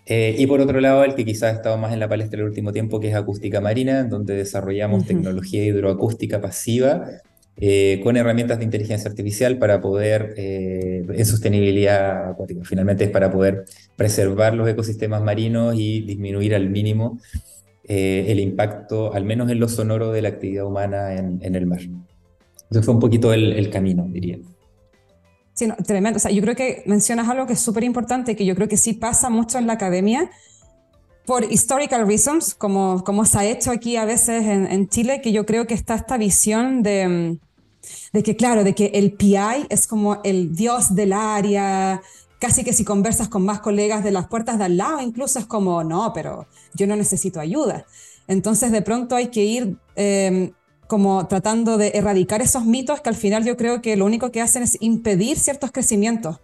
Eh, 0.06 0.36
y 0.38 0.48
por 0.48 0.62
otro 0.62 0.80
lado, 0.80 1.04
el 1.04 1.16
que 1.16 1.26
quizás 1.26 1.54
ha 1.54 1.56
estado 1.56 1.78
más 1.78 1.92
en 1.92 2.00
la 2.00 2.08
palestra 2.08 2.40
el 2.40 2.46
último 2.46 2.72
tiempo, 2.72 3.00
que 3.00 3.10
es 3.10 3.16
acústica 3.16 3.60
marina, 3.60 4.04
donde 4.04 4.36
desarrollamos 4.36 5.06
tecnología 5.06 5.66
hidroacústica 5.66 6.40
pasiva 6.40 7.06
eh, 7.58 8.00
con 8.04 8.16
herramientas 8.16 8.60
de 8.60 8.66
inteligencia 8.66 9.10
artificial 9.10 9.58
para 9.58 9.82
poder, 9.82 10.34
en 10.38 11.26
sostenibilidad 11.26 12.30
acuática, 12.30 12.62
finalmente 12.64 13.06
es 13.06 13.10
para 13.10 13.32
poder 13.32 13.66
preservar 13.96 14.54
los 14.54 14.70
ecosistemas 14.70 15.24
marinos 15.24 15.76
y 15.76 16.02
disminuir 16.02 16.56
al 16.56 16.70
mínimo 16.70 17.20
el 17.84 18.40
impacto, 18.40 19.14
al 19.14 19.26
menos 19.26 19.50
en 19.50 19.60
lo 19.60 19.68
sonoro, 19.68 20.12
de 20.12 20.22
la 20.22 20.30
actividad 20.30 20.66
humana 20.66 21.16
en, 21.16 21.40
en 21.42 21.56
el 21.56 21.66
mar. 21.66 21.80
Entonces 22.68 22.86
fue 22.86 22.94
un 22.94 23.00
poquito 23.00 23.32
el, 23.34 23.70
camino, 23.70 24.06
diría. 24.10 24.38
Sí, 25.54 25.68
tremendo. 25.86 26.18
O 26.18 26.20
sea, 26.20 26.32
yo 26.32 26.42
creo 26.42 26.56
que 26.56 26.84
mencionas 26.86 27.30
algo 27.30 27.48
que 27.48 27.54
es 27.54 27.60
súper 27.60 27.84
importante, 27.84 28.36
que 28.36 28.46
yo 28.46 28.56
creo 28.56 28.68
que 28.68 28.78
sí 28.78 28.94
pasa 28.94 29.30
mucho 29.30 29.58
en 29.58 29.68
la 29.68 29.74
academia, 29.74 30.30
por 31.26 31.44
historical 31.52 32.08
reasons, 32.08 32.54
como, 32.54 33.04
como 33.04 33.26
se 33.26 33.38
ha 33.38 33.46
hecho 33.46 33.72
aquí 33.72 33.98
a 33.98 34.06
veces 34.06 34.46
en, 34.46 34.88
Chile, 34.90 35.22
que 35.22 35.32
yo 35.32 35.46
creo 35.46 35.66
que 35.66 35.74
está 35.74 35.96
esta 35.96 36.18
visión 36.18 36.84
de, 36.84 37.38
de 38.14 38.24
que, 38.24 38.36
claro, 38.36 38.64
de 38.64 38.74
que 38.76 38.92
el 38.94 39.14
PI 39.14 39.68
es 39.70 39.88
como 39.88 40.22
el 40.24 40.56
dios 40.56 40.96
del 40.96 41.12
área, 41.14 42.02
casi 42.40 42.64
que 42.64 42.74
si 42.74 42.84
conversas 42.84 43.28
con 43.28 43.44
más 43.44 43.60
colegas 43.62 44.04
de 44.04 44.12
las 44.12 44.28
puertas 44.28 44.58
de 44.58 44.66
al 44.66 44.78
lado, 44.78 45.02
incluso 45.02 45.40
es 45.40 45.46
como, 45.46 45.84
no, 45.84 46.12
pero 46.14 46.48
yo 46.74 46.88
no 46.88 46.96
necesito 46.96 47.40
ayuda. 47.40 47.86
Entonces, 48.28 48.72
de 48.72 48.82
pronto 48.82 49.16
hay 49.16 49.28
que 49.28 49.44
ir 49.44 49.78
eh, 49.96 50.52
como 50.88 51.28
tratando 51.28 51.78
de 51.78 51.92
erradicar 51.94 52.42
esos 52.42 52.66
mitos 52.66 53.02
que 53.02 53.10
al 53.10 53.16
final 53.16 53.46
yo 53.46 53.58
creo 53.58 53.82
que 53.82 53.96
lo 53.96 54.06
único 54.06 54.32
que 54.32 54.42
hacen 54.42 54.64
es 54.64 54.78
impedir 54.80 55.38
ciertos 55.38 55.72
crecimientos. 55.72 56.38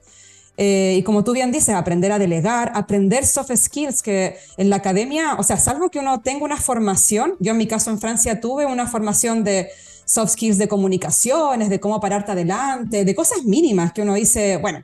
Eh, 0.56 0.98
y 1.00 1.04
como 1.04 1.24
tú 1.24 1.34
bien 1.34 1.52
dices, 1.52 1.70
aprender 1.70 2.12
a 2.12 2.20
delegar, 2.20 2.72
aprender 2.76 3.26
soft 3.26 3.52
skills, 3.56 4.04
que 4.04 4.38
en 4.58 4.70
la 4.70 4.76
academia, 4.78 5.36
o 5.40 5.44
sea, 5.44 5.58
salvo 5.58 5.90
que 5.90 6.00
uno 6.00 6.22
tenga 6.22 6.46
una 6.46 6.58
formación, 6.58 7.36
yo 7.40 7.54
en 7.54 7.58
mi 7.58 7.66
caso 7.66 7.90
en 7.90 8.00
Francia 8.00 8.40
tuve 8.40 8.66
una 8.66 8.88
formación 8.88 9.44
de 9.44 9.70
soft 10.06 10.34
skills 10.34 10.58
de 10.58 10.68
comunicaciones, 10.68 11.70
de 11.70 11.80
cómo 11.80 12.00
pararte 12.00 12.34
adelante, 12.34 13.04
de 13.04 13.16
cosas 13.16 13.46
mínimas 13.46 13.94
que 13.94 14.04
uno 14.04 14.14
dice, 14.14 14.58
bueno, 14.58 14.84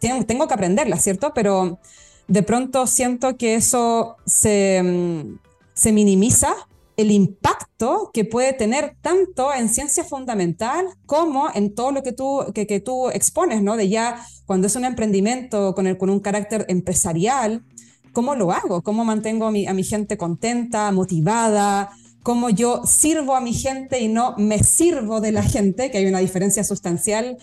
tengo, 0.00 0.24
tengo 0.26 0.48
que 0.48 0.54
aprenderlas, 0.54 1.02
¿cierto? 1.02 1.32
Pero 1.34 1.78
de 2.26 2.42
pronto 2.42 2.86
siento 2.88 3.36
que 3.36 3.54
eso 3.54 4.16
se, 4.26 4.82
mm, 4.82 5.38
se 5.74 5.92
minimiza 5.92 6.52
el 6.96 7.10
impacto 7.10 8.10
que 8.12 8.24
puede 8.24 8.52
tener 8.52 8.96
tanto 9.02 9.52
en 9.52 9.68
ciencia 9.68 10.04
fundamental 10.04 10.86
como 11.04 11.48
en 11.54 11.74
todo 11.74 11.92
lo 11.92 12.02
que 12.02 12.12
tú, 12.12 12.40
que, 12.54 12.80
tú 12.80 13.10
expones, 13.10 13.62
¿no? 13.62 13.76
De 13.76 13.88
ya 13.88 14.24
cuando 14.46 14.66
es 14.66 14.76
un 14.76 14.84
emprendimiento 14.84 15.74
con, 15.74 15.86
el, 15.86 15.98
con 15.98 16.08
un 16.08 16.20
carácter 16.20 16.64
empresarial, 16.68 17.64
¿cómo 18.12 18.34
lo 18.34 18.50
hago? 18.52 18.82
¿Cómo 18.82 19.04
mantengo 19.04 19.46
a 19.46 19.50
mi, 19.50 19.66
a 19.66 19.74
mi 19.74 19.84
gente 19.84 20.16
contenta, 20.16 20.90
motivada? 20.90 21.90
¿Cómo 22.22 22.48
yo 22.48 22.82
sirvo 22.86 23.36
a 23.36 23.40
mi 23.40 23.52
gente 23.52 24.00
y 24.00 24.08
no 24.08 24.34
me 24.38 24.58
sirvo 24.62 25.20
de 25.20 25.32
la 25.32 25.42
gente? 25.54 25.90
Que 25.90 25.98
hay 25.98 26.06
una 26.06 26.20
diferencia 26.20 26.64
sustancial 26.64 27.36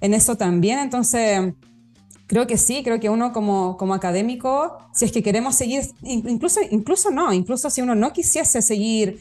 en 0.00 0.14
eso 0.14 0.36
también. 0.36 0.78
Entonces, 0.78 1.52
Creo 2.34 2.48
que 2.48 2.58
sí, 2.58 2.82
creo 2.82 2.98
que 2.98 3.08
uno 3.10 3.32
como, 3.32 3.76
como 3.76 3.94
académico, 3.94 4.76
si 4.92 5.04
es 5.04 5.12
que 5.12 5.22
queremos 5.22 5.54
seguir, 5.54 5.84
incluso, 6.02 6.58
incluso 6.68 7.12
no, 7.12 7.32
incluso 7.32 7.70
si 7.70 7.80
uno 7.80 7.94
no 7.94 8.12
quisiese 8.12 8.60
seguir 8.60 9.20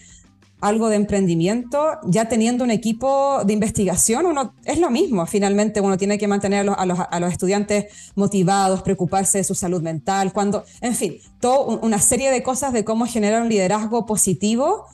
algo 0.61 0.89
de 0.89 0.95
emprendimiento, 0.95 1.99
ya 2.05 2.27
teniendo 2.27 2.63
un 2.63 2.71
equipo 2.71 3.43
de 3.45 3.53
investigación, 3.53 4.25
uno 4.25 4.55
es 4.65 4.79
lo 4.79 4.89
mismo. 4.89 5.27
Finalmente, 5.27 5.79
uno 5.79 5.95
tiene 5.95 6.17
que 6.17 6.27
mantener 6.27 6.61
a 6.61 6.85
los, 6.87 6.99
a 7.07 7.19
los, 7.19 7.31
estudiantes 7.31 7.85
motivados, 8.15 8.81
preocuparse 8.81 9.37
de 9.37 9.43
su 9.43 9.53
salud 9.53 9.83
mental, 9.83 10.33
cuando, 10.33 10.63
en 10.81 10.95
fin, 10.95 11.17
toda 11.39 11.77
una 11.83 11.99
serie 11.99 12.31
de 12.31 12.41
cosas 12.41 12.73
de 12.73 12.83
cómo 12.83 13.05
generar 13.05 13.43
un 13.43 13.49
liderazgo 13.49 14.07
positivo 14.07 14.85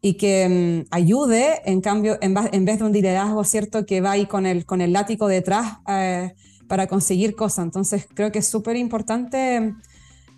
y 0.00 0.14
que 0.14 0.84
mm, 0.86 0.94
ayude, 0.94 1.62
en 1.64 1.80
cambio, 1.80 2.16
en, 2.20 2.64
vez 2.64 2.78
de 2.78 2.84
un 2.84 2.92
liderazgo, 2.92 3.42
¿cierto?, 3.42 3.86
que 3.86 4.00
va 4.00 4.12
ahí 4.12 4.26
con 4.26 4.46
el, 4.46 4.66
con 4.66 4.80
el 4.80 4.92
látigo 4.92 5.26
detrás 5.26 5.78
eh, 5.88 6.32
para 6.68 6.86
conseguir 6.86 7.34
cosas. 7.34 7.64
Entonces, 7.64 8.06
creo 8.14 8.32
que 8.32 8.40
es 8.40 8.46
súper 8.46 8.76
importante 8.76 9.74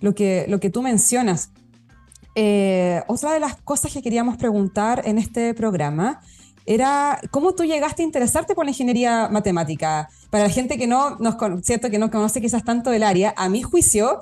lo 0.00 0.14
que, 0.14 0.46
lo 0.48 0.60
que 0.60 0.70
tú 0.70 0.82
mencionas. 0.82 1.50
Eh, 2.34 3.02
otra 3.08 3.32
de 3.32 3.40
las 3.40 3.56
cosas 3.56 3.92
que 3.92 4.02
queríamos 4.02 4.36
preguntar 4.36 5.02
en 5.04 5.18
este 5.18 5.54
programa 5.54 6.20
era 6.66 7.20
cómo 7.30 7.54
tú 7.54 7.64
llegaste 7.64 8.02
a 8.02 8.04
interesarte 8.04 8.54
por 8.54 8.64
la 8.64 8.70
ingeniería 8.70 9.28
matemática. 9.28 10.08
Para 10.30 10.44
la 10.44 10.50
gente 10.50 10.76
que 10.76 10.86
no, 10.86 11.16
nos, 11.16 11.36
¿cierto? 11.64 11.90
que 11.90 11.98
no 11.98 12.10
conoce 12.10 12.40
quizás 12.40 12.62
tanto 12.62 12.92
el 12.92 13.02
área, 13.02 13.32
a 13.36 13.48
mi 13.48 13.62
juicio, 13.62 14.20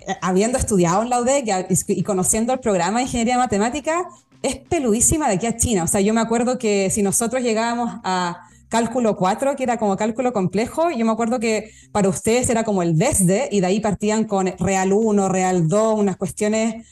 eh, 0.00 0.16
habiendo 0.20 0.58
estudiado 0.58 1.02
en 1.02 1.10
la 1.10 1.20
UDEC 1.20 1.68
y 1.88 2.02
conociendo 2.02 2.52
el 2.52 2.58
programa 2.58 2.98
de 2.98 3.04
ingeniería 3.04 3.38
matemática, 3.38 4.08
es 4.42 4.56
peludísima 4.56 5.28
de 5.28 5.36
aquí 5.36 5.46
a 5.46 5.56
China. 5.56 5.84
O 5.84 5.86
sea, 5.86 6.00
yo 6.00 6.12
me 6.12 6.20
acuerdo 6.20 6.58
que 6.58 6.90
si 6.90 7.02
nosotros 7.02 7.42
llegábamos 7.42 8.00
a 8.04 8.48
cálculo 8.68 9.16
4, 9.16 9.56
que 9.56 9.62
era 9.62 9.78
como 9.78 9.96
cálculo 9.96 10.32
complejo, 10.32 10.90
yo 10.90 11.04
me 11.04 11.12
acuerdo 11.12 11.38
que 11.38 11.70
para 11.92 12.08
ustedes 12.08 12.48
era 12.50 12.64
como 12.64 12.82
el 12.82 12.98
desde, 12.98 13.48
y 13.50 13.60
de 13.60 13.66
ahí 13.66 13.80
partían 13.80 14.24
con 14.24 14.46
real 14.58 14.92
1, 14.92 15.28
real 15.28 15.68
2, 15.68 15.98
unas 15.98 16.16
cuestiones 16.16 16.86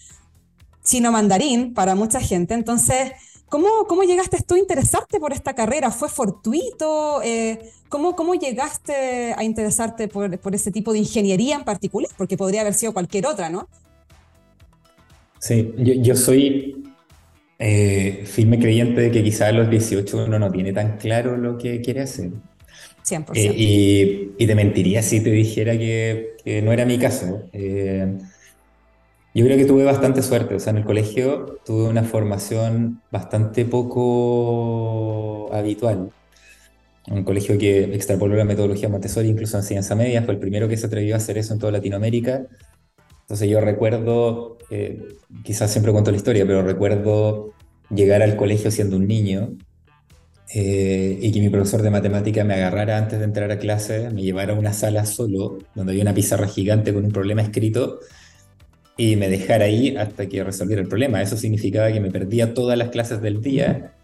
chino 0.85 1.13
mandarín 1.13 1.75
para 1.75 1.95
mucha 1.95 2.21
gente. 2.21 2.55
Entonces, 2.55 3.13
¿cómo, 3.49 3.69
cómo 3.89 4.03
llegaste 4.03 4.39
tú 4.47 4.55
a 4.55 4.59
interesarte 4.59 5.21
por 5.21 5.33
esta 5.33 5.55
carrera? 5.55 5.91
¿Fue 5.91 6.09
fortuito? 6.09 7.23
Eh, 7.23 7.59
¿cómo, 7.89 8.17
¿Cómo 8.17 8.35
llegaste 8.35 9.35
a 9.37 9.45
interesarte 9.45 10.09
por, 10.09 10.39
por 10.39 10.55
ese 10.55 10.71
tipo 10.71 10.93
de 10.93 11.01
ingeniería 11.01 11.57
en 11.57 11.65
particular? 11.65 12.11
Porque 12.17 12.37
podría 12.37 12.63
haber 12.63 12.75
sido 12.75 12.93
cualquier 12.93 13.27
otra, 13.27 13.49
¿no? 13.49 13.69
Sí, 15.39 15.73
yo, 15.77 15.95
yo 15.95 16.15
soy 16.15 16.92
eh, 17.65 18.25
firme 18.27 18.59
creyente 18.59 19.01
de 19.03 19.11
que 19.13 19.23
quizás 19.23 19.51
a 19.51 19.53
los 19.53 19.71
18 19.71 20.25
uno 20.25 20.37
no 20.37 20.51
tiene 20.51 20.73
tan 20.73 20.97
claro 20.97 21.37
lo 21.37 21.57
que 21.57 21.81
quiere 21.81 22.01
hacer. 22.01 22.31
100%. 23.05 23.31
Eh, 23.37 23.55
y, 23.57 24.33
y, 24.37 24.47
te 24.49 24.55
mentiría 24.57 25.01
si 25.01 25.21
te 25.21 25.31
dijera 25.31 25.79
que, 25.79 26.35
que 26.45 26.61
no 26.61 26.73
era 26.73 26.85
mi 26.85 26.99
caso. 26.99 27.49
Eh, 27.53 28.19
yo 29.33 29.45
creo 29.45 29.57
que 29.57 29.65
tuve 29.65 29.85
bastante 29.85 30.23
suerte, 30.23 30.57
o 30.57 30.59
sea, 30.59 30.73
en 30.73 30.79
el 30.79 30.85
colegio 30.85 31.61
tuve 31.65 31.89
una 31.89 32.03
formación 32.03 33.01
bastante 33.13 33.65
poco 33.65 35.49
habitual. 35.55 36.11
Un 37.07 37.23
colegio 37.23 37.59
que 37.59 37.85
extrapoló 37.95 38.35
la 38.35 38.45
metodología 38.45 38.89
Montessori, 38.89 39.29
incluso 39.29 39.57
en 39.57 39.63
ciencia 39.63 39.95
media, 39.95 40.23
fue 40.23 40.35
el 40.35 40.41
primero 40.41 40.69
que 40.69 40.77
se 40.77 40.87
atrevió 40.87 41.15
a 41.15 41.19
hacer 41.19 41.39
eso 41.39 41.53
en 41.53 41.61
toda 41.61 41.71
Latinoamérica. 41.71 42.43
Entonces 43.33 43.49
yo 43.49 43.63
recuerdo, 43.63 44.59
eh, 44.69 45.09
quizás 45.43 45.71
siempre 45.71 45.91
cuento 45.91 46.11
la 46.11 46.19
historia, 46.19 46.45
pero 46.45 46.63
recuerdo 46.63 47.55
llegar 47.89 48.21
al 48.21 48.37
colegio 48.37 48.71
siendo 48.71 48.97
un 48.97 49.09
niño 49.09 49.57
eh, 50.53 51.19
y 51.19 51.33
que 51.33 51.41
mi 51.41 51.49
profesor 51.49 51.81
de 51.81 51.89
matemática 51.89 52.45
me 52.45 52.53
agarrara 52.53 52.99
antes 52.99 53.19
de 53.19 53.25
entrar 53.25 53.51
a 53.51 53.59
clase, 53.59 54.11
me 54.11 54.21
llevara 54.21 54.53
a 54.53 54.59
una 54.59 54.75
sala 54.75 55.07
solo, 55.07 55.57
donde 55.75 55.93
había 55.93 56.03
una 56.03 56.13
pizarra 56.13 56.47
gigante 56.47 56.93
con 56.93 57.07
un 57.07 57.11
problema 57.11 57.41
escrito 57.41 58.01
y 58.99 59.17
me 59.17 59.31
dejara 59.31 59.65
ahí 59.65 59.97
hasta 59.97 60.29
que 60.29 60.45
resolviera 60.45 60.83
el 60.83 60.89
problema. 60.89 61.23
Eso 61.23 61.39
significaba 61.39 61.91
que 61.91 62.01
me 62.01 62.11
perdía 62.11 62.53
todas 62.53 62.77
las 62.77 62.91
clases 62.91 63.23
del 63.23 63.41
día 63.41 63.95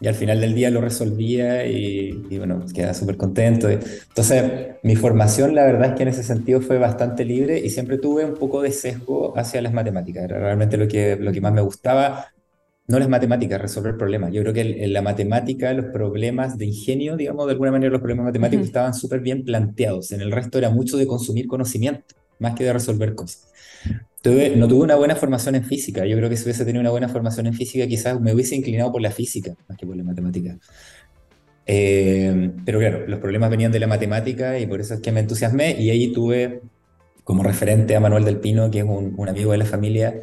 y 0.00 0.06
al 0.06 0.14
final 0.14 0.40
del 0.40 0.54
día 0.54 0.70
lo 0.70 0.80
resolvía 0.80 1.66
y, 1.66 2.12
bueno, 2.38 2.64
quedaba 2.72 2.94
súper 2.94 3.16
contento. 3.16 3.68
Entonces, 3.68 4.76
mi 4.82 4.94
formación, 4.94 5.54
la 5.54 5.64
verdad 5.64 5.90
es 5.90 5.96
que 5.96 6.02
en 6.04 6.08
ese 6.10 6.22
sentido 6.22 6.60
fue 6.60 6.78
bastante 6.78 7.24
libre 7.24 7.58
y 7.58 7.70
siempre 7.70 7.98
tuve 7.98 8.24
un 8.24 8.34
poco 8.34 8.62
de 8.62 8.70
sesgo 8.70 9.36
hacia 9.36 9.60
las 9.60 9.72
matemáticas. 9.72 10.24
Era 10.24 10.38
realmente 10.38 10.76
lo 10.76 10.86
que, 10.86 11.16
lo 11.16 11.32
que 11.32 11.40
más 11.40 11.52
me 11.52 11.62
gustaba. 11.62 12.26
No 12.86 12.98
las 12.98 13.08
matemáticas, 13.08 13.60
resolver 13.60 13.96
problemas. 13.98 14.32
Yo 14.32 14.40
creo 14.42 14.54
que 14.54 14.84
en, 14.84 14.92
la 14.92 15.02
matemática, 15.02 15.72
los 15.74 15.86
problemas 15.86 16.56
de 16.56 16.66
ingenio, 16.66 17.16
digamos, 17.16 17.46
de 17.46 17.52
alguna 17.52 17.72
manera 17.72 17.90
los 17.90 18.00
problemas 18.00 18.26
matemáticos 18.26 18.66
estaban 18.66 18.94
súper 18.94 19.20
bien 19.20 19.44
planteados. 19.44 20.12
En 20.12 20.22
el 20.22 20.32
resto 20.32 20.58
era 20.58 20.70
mucho 20.70 20.96
de 20.96 21.06
consumir 21.06 21.48
conocimiento, 21.48 22.14
más 22.38 22.54
que 22.54 22.64
de 22.64 22.72
resolver 22.72 23.14
cosas 23.14 23.48
no 24.56 24.68
tuve 24.68 24.84
una 24.84 24.96
buena 24.96 25.16
formación 25.16 25.54
en 25.54 25.64
física. 25.64 26.04
Yo 26.06 26.16
creo 26.16 26.28
que 26.28 26.36
si 26.36 26.44
hubiese 26.44 26.64
tenido 26.64 26.80
una 26.80 26.90
buena 26.90 27.08
formación 27.08 27.46
en 27.46 27.54
física, 27.54 27.86
quizás 27.86 28.20
me 28.20 28.32
hubiese 28.32 28.56
inclinado 28.56 28.92
por 28.92 29.02
la 29.02 29.10
física 29.10 29.54
más 29.68 29.78
que 29.78 29.86
por 29.86 29.96
la 29.96 30.04
matemática. 30.04 30.58
Eh, 31.70 32.52
pero 32.64 32.78
claro, 32.78 33.06
los 33.06 33.20
problemas 33.20 33.50
venían 33.50 33.70
de 33.70 33.78
la 33.78 33.86
matemática 33.86 34.58
y 34.58 34.66
por 34.66 34.80
eso 34.80 34.94
es 34.94 35.00
que 35.00 35.12
me 35.12 35.20
entusiasmé 35.20 35.78
y 35.78 35.90
ahí 35.90 36.12
tuve 36.12 36.62
como 37.24 37.42
referente 37.42 37.94
a 37.94 38.00
Manuel 38.00 38.24
del 38.24 38.38
Pino, 38.38 38.70
que 38.70 38.78
es 38.78 38.84
un, 38.84 39.28
amigo 39.28 39.52
de 39.52 39.58
la 39.58 39.66
familia, 39.66 40.14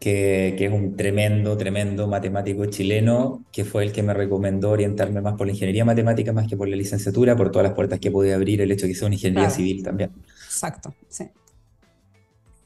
que, 0.00 0.54
que, 0.56 0.64
es 0.64 0.72
un 0.72 0.96
tremendo, 0.96 1.58
tremendo 1.58 2.08
matemático 2.08 2.64
chileno, 2.64 3.44
que 3.52 3.66
fue 3.66 3.84
el 3.84 3.92
que 3.92 4.02
me 4.02 4.14
recomendó 4.14 4.70
orientarme 4.70 5.20
más 5.20 5.34
por 5.34 5.46
la 5.46 5.52
ingeniería 5.52 5.84
matemática 5.84 6.32
más 6.32 6.48
que 6.48 6.56
por 6.56 6.68
la 6.68 6.76
licenciatura, 6.76 7.36
por 7.36 7.50
todas 7.50 7.64
las 7.64 7.74
puertas 7.74 8.00
que 8.00 8.10
podía 8.10 8.36
abrir 8.36 8.62
el 8.62 8.72
hecho 8.72 8.86
de 8.86 8.92
que 8.92 8.98
sea 8.98 9.08
una 9.08 9.16
ingeniería 9.16 9.50
civil 9.50 9.82
también. 9.82 10.10
Exacto, 10.46 10.94
sí. 11.06 11.26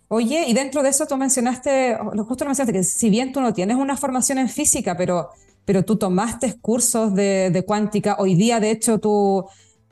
Oye, 0.08 0.44
y 0.48 0.52
dentro 0.54 0.82
de 0.82 0.90
eso 0.90 1.06
tú 1.06 1.16
mencionaste, 1.16 1.96
justo 2.28 2.44
lo 2.44 2.50
mencionaste, 2.50 2.72
que 2.72 2.84
si 2.84 3.10
bien 3.10 3.32
tú 3.32 3.40
no 3.40 3.52
tienes 3.52 3.76
una 3.76 3.96
formación 3.96 4.38
en 4.38 4.48
física, 4.48 4.96
pero, 4.96 5.30
pero 5.64 5.84
tú 5.84 5.96
tomaste 5.96 6.54
cursos 6.60 7.14
de, 7.14 7.64
cuántica, 7.66 8.16
hoy 8.18 8.36
día 8.36 8.60
de 8.60 8.70
hecho 8.70 8.98
tú 8.98 9.46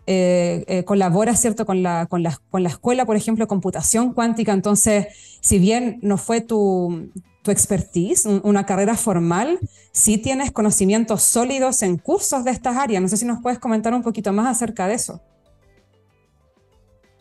eh, 0.07 0.65
eh, 0.69 0.85
colaboras, 0.85 1.41
¿cierto?, 1.41 1.67
con 1.67 1.83
la, 1.83 2.07
con, 2.07 2.23
la, 2.23 2.39
con 2.51 2.63
la 2.63 2.69
escuela, 2.69 3.07
por 3.07 3.17
ejemplo, 3.17 3.49
computación 3.49 4.13
cuántica, 4.13 4.53
entonces, 4.53 5.09
si 5.41 5.59
bien 5.59 5.99
no 6.01 6.17
fue 6.17 6.41
tu, 6.41 7.11
tu 7.45 7.51
expertise, 7.51 8.25
una 8.27 8.65
carrera 8.65 8.97
formal, 8.97 9.59
sí 9.93 10.17
tienes 10.17 10.51
conocimientos 10.51 11.23
sólidos 11.23 11.83
en 11.83 11.99
cursos 11.99 12.43
de 12.43 12.51
estas 12.51 12.77
áreas. 12.77 13.03
No 13.03 13.09
sé 13.09 13.19
si 13.19 13.27
nos 13.27 13.43
puedes 13.43 13.59
comentar 13.59 13.93
un 13.93 14.03
poquito 14.03 14.33
más 14.33 14.47
acerca 14.47 14.87
de 14.89 14.95
eso. 14.95 15.21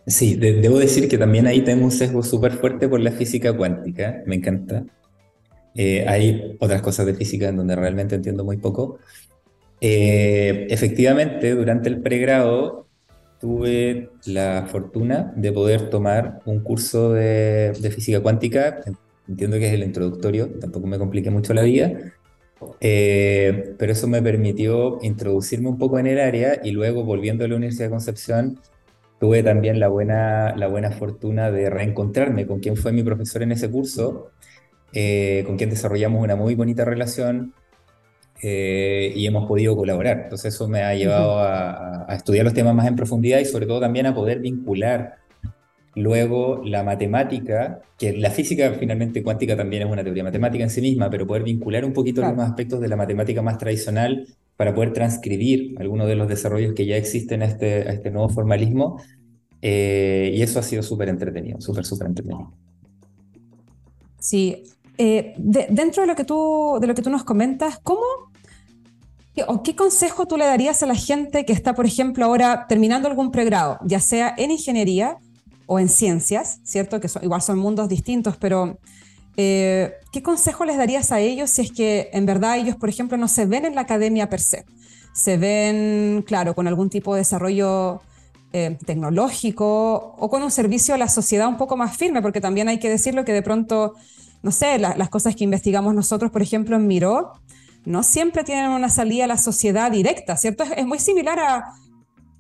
Sí, 0.05 0.35
debo 0.35 0.79
decir 0.79 1.07
que 1.07 1.17
también 1.17 1.47
ahí 1.47 1.61
tengo 1.61 1.85
un 1.85 1.91
sesgo 1.91 2.23
súper 2.23 2.53
fuerte 2.53 2.89
por 2.89 2.99
la 2.99 3.11
física 3.11 3.55
cuántica, 3.55 4.21
me 4.25 4.35
encanta. 4.35 4.85
Eh, 5.75 6.05
hay 6.07 6.57
otras 6.59 6.81
cosas 6.81 7.05
de 7.05 7.13
física 7.13 7.49
en 7.49 7.57
donde 7.57 7.75
realmente 7.75 8.15
entiendo 8.15 8.43
muy 8.43 8.57
poco. 8.57 8.99
Eh, 9.79 10.67
efectivamente, 10.69 11.55
durante 11.55 11.89
el 11.89 12.01
pregrado 12.01 12.87
tuve 13.39 14.09
la 14.25 14.67
fortuna 14.69 15.33
de 15.35 15.51
poder 15.51 15.89
tomar 15.89 16.39
un 16.45 16.61
curso 16.61 17.11
de, 17.11 17.73
física 17.93 18.21
cuántica, 18.21 18.81
entiendo 19.27 19.57
que 19.57 19.67
es 19.67 19.73
el 19.73 19.83
introductorio, 19.83 20.49
tampoco 20.59 20.87
me 20.87 20.97
compliqué 20.97 21.29
mucho 21.29 21.53
la 21.53 21.63
vida, 21.63 21.91
eh, 22.79 23.75
pero 23.77 23.91
eso 23.91 24.07
me 24.07 24.21
permitió 24.21 24.99
introducirme 25.01 25.69
un 25.69 25.77
poco 25.77 25.99
en 25.99 26.07
el 26.07 26.19
área 26.19 26.61
y 26.63 26.71
luego 26.71 27.03
volviendo 27.03 27.43
a 27.43 27.47
la 27.49 27.55
Universidad 27.55 27.87
de 27.87 27.91
Concepción 27.91 28.59
tuve 29.23 29.41
también 29.41 29.79
la 29.79 29.87
buena, 29.87 30.53
la 30.57 30.67
buena 30.67 30.91
fortuna 30.91 31.49
de 31.49 31.69
reencontrarme 31.69 32.45
con 32.45 32.59
quien 32.59 32.75
fue 32.75 32.91
mi 32.91 33.03
profesor 33.03 33.41
en 33.41 33.53
ese 33.53 33.71
curso, 33.71 34.31
eh, 34.91 35.43
con 35.45 35.55
quien 35.55 35.69
desarrollamos 35.69 36.21
una 36.21 36.35
muy 36.35 36.55
bonita 36.55 36.83
relación 36.83 37.53
eh, 38.41 39.13
y 39.15 39.25
hemos 39.25 39.47
podido 39.47 39.77
colaborar. 39.77 40.23
Entonces 40.23 40.53
eso 40.53 40.67
me 40.67 40.83
ha 40.83 40.93
llevado 40.93 41.39
a, 41.39 42.05
estudiar 42.09 42.43
los 42.43 42.53
temas 42.53 42.75
más 42.75 42.85
en 42.85 42.97
profundidad 42.97 43.39
y 43.39 43.45
sobre 43.45 43.65
todo 43.65 43.79
también 43.79 44.07
a 44.07 44.13
poder 44.13 44.39
vincular 44.39 45.19
luego 45.95 46.61
la 46.65 46.83
matemática, 46.83 47.79
que 47.97 48.11
la 48.11 48.29
física 48.29 48.73
finalmente 48.77 49.23
cuántica 49.23 49.55
también 49.55 49.83
es 49.83 49.89
una 49.89 50.03
teoría 50.03 50.25
matemática 50.25 50.65
en 50.65 50.69
sí 50.69 50.81
misma, 50.81 51.09
pero 51.09 51.25
poder 51.25 51.43
vincular 51.43 51.85
un 51.85 51.93
poquito 51.93 52.19
los 52.19 52.37
aspectos 52.39 52.81
de 52.81 52.89
la 52.89 52.97
matemática 52.97 53.41
más 53.41 53.57
tradicional 53.57 54.27
para 54.55 54.73
poder 54.73 54.93
transcribir 54.93 55.75
algunos 55.79 56.07
de 56.07 56.15
los 56.15 56.27
desarrollos 56.27 56.73
que 56.73 56.85
ya 56.85 56.97
existen 56.97 57.41
a 57.41 57.45
este, 57.45 57.89
a 57.89 57.93
este 57.93 58.11
nuevo 58.11 58.29
formalismo. 58.29 59.01
Eh, 59.61 60.31
y 60.35 60.41
eso 60.41 60.59
ha 60.59 60.63
sido 60.63 60.83
súper 60.83 61.09
entretenido, 61.09 61.59
súper, 61.61 61.85
súper 61.85 62.07
entretenido. 62.07 62.53
Sí. 64.19 64.63
Eh, 64.97 65.33
dentro 65.37 66.03
de 66.03 66.07
lo, 66.07 66.15
que 66.15 66.23
tú, 66.23 66.77
de 66.79 66.87
lo 66.87 66.93
que 66.93 67.01
tú 67.01 67.09
nos 67.09 67.23
comentas, 67.23 67.79
¿cómo 67.81 68.03
o 69.47 69.63
qué 69.63 69.75
consejo 69.75 70.27
tú 70.27 70.37
le 70.37 70.45
darías 70.45 70.83
a 70.83 70.85
la 70.85 70.95
gente 70.95 71.45
que 71.45 71.53
está, 71.53 71.73
por 71.73 71.85
ejemplo, 71.85 72.25
ahora 72.25 72.67
terminando 72.67 73.07
algún 73.07 73.31
pregrado, 73.31 73.79
ya 73.83 73.99
sea 73.99 74.33
en 74.37 74.51
ingeniería 74.51 75.17
o 75.65 75.79
en 75.79 75.89
ciencias, 75.89 76.59
¿cierto? 76.63 76.99
Que 76.99 77.09
igual 77.21 77.41
son 77.41 77.57
mundos 77.57 77.89
distintos, 77.89 78.37
pero 78.37 78.77
eh, 79.37 79.93
¿Qué 80.13 80.21
consejo 80.21 80.63
les 80.63 80.77
darías 80.77 81.11
a 81.11 81.19
ellos 81.21 81.49
si 81.49 81.63
es 81.63 81.71
que 81.71 82.11
en 82.13 82.27
verdad 82.27 82.57
ellos, 82.57 82.75
por 82.75 82.87
ejemplo, 82.87 83.17
no 83.17 83.27
se 83.27 83.47
ven 83.47 83.65
en 83.65 83.73
la 83.73 83.81
academia 83.81 84.29
per 84.29 84.41
se? 84.41 84.63
Se 85.11 85.37
ven, 85.37 86.23
claro, 86.27 86.53
con 86.53 86.67
algún 86.67 86.91
tipo 86.91 87.15
de 87.15 87.21
desarrollo 87.21 87.99
eh, 88.53 88.77
tecnológico 88.85 90.13
o 90.15 90.29
con 90.29 90.43
un 90.43 90.51
servicio 90.51 90.93
a 90.93 90.99
la 90.99 91.07
sociedad 91.07 91.47
un 91.47 91.57
poco 91.57 91.77
más 91.77 91.97
firme, 91.97 92.21
porque 92.21 92.41
también 92.41 92.69
hay 92.69 92.77
que 92.77 92.91
decirlo 92.91 93.25
que 93.25 93.33
de 93.33 93.41
pronto, 93.41 93.95
no 94.43 94.51
sé, 94.51 94.77
las 94.77 95.09
cosas 95.09 95.35
que 95.35 95.45
investigamos 95.45 95.95
nosotros, 95.95 96.29
por 96.29 96.43
ejemplo, 96.43 96.75
en 96.75 96.85
Miró, 96.85 97.31
no 97.83 98.03
siempre 98.03 98.43
tienen 98.43 98.69
una 98.69 98.89
salida 98.89 99.23
a 99.23 99.27
la 99.27 99.37
sociedad 99.37 99.89
directa, 99.89 100.37
¿cierto? 100.37 100.63
Es, 100.63 100.85
muy 100.85 100.99
similar 100.99 101.39
a 101.39 101.73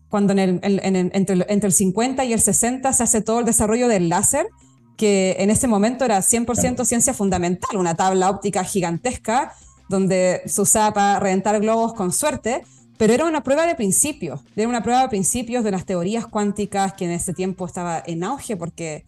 cuando 0.09 0.33
en 0.33 0.59
entre, 0.61 1.43
entre, 1.51 1.67
el 1.67 1.73
50 1.73 2.23
y 2.23 2.33
el 2.33 2.39
60 2.39 2.93
se 2.93 3.01
hace 3.01 3.21
todo 3.21 3.39
el 3.39 3.45
desarrollo 3.45 3.87
del 3.87 4.09
láser, 4.09 4.45
que 4.97 5.35
en 5.39 5.49
ese 5.49 5.67
momento 5.67 6.05
era 6.05 6.19
100% 6.19 6.85
ciencia 6.85 7.13
fundamental, 7.13 7.77
una 7.77 7.95
tabla 7.95 8.29
óptica 8.29 8.63
gigantesca 8.63 9.53
donde 9.89 10.41
se 10.45 10.61
usaba 10.61 10.93
para 10.93 11.19
reventar 11.19 11.59
globos 11.59 11.93
con 11.93 12.11
suerte, 12.11 12.63
pero 12.97 13.13
era 13.13 13.25
una 13.25 13.43
prueba 13.43 13.65
de 13.65 13.75
principios, 13.75 14.41
era 14.55 14.67
una 14.67 14.83
prueba 14.83 15.01
de 15.01 15.09
principios 15.09 15.63
de 15.63 15.71
las 15.71 15.85
teorías 15.85 16.25
cuánticas 16.27 16.93
que 16.93 17.05
en 17.05 17.11
ese 17.11 17.33
tiempo 17.33 17.65
estaba 17.65 18.01
en 18.05 18.23
auge 18.23 18.55
porque 18.55 19.05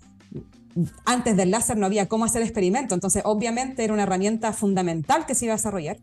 antes 1.06 1.38
del 1.38 1.52
láser 1.52 1.78
no 1.78 1.86
había 1.86 2.08
cómo 2.08 2.26
hacer 2.26 2.42
experimento, 2.42 2.94
entonces 2.94 3.22
obviamente 3.26 3.84
era 3.84 3.94
una 3.94 4.04
herramienta 4.04 4.52
fundamental 4.54 5.26
que 5.26 5.36
se 5.36 5.46
iba 5.46 5.54
a 5.54 5.58
desarrollar. 5.58 5.98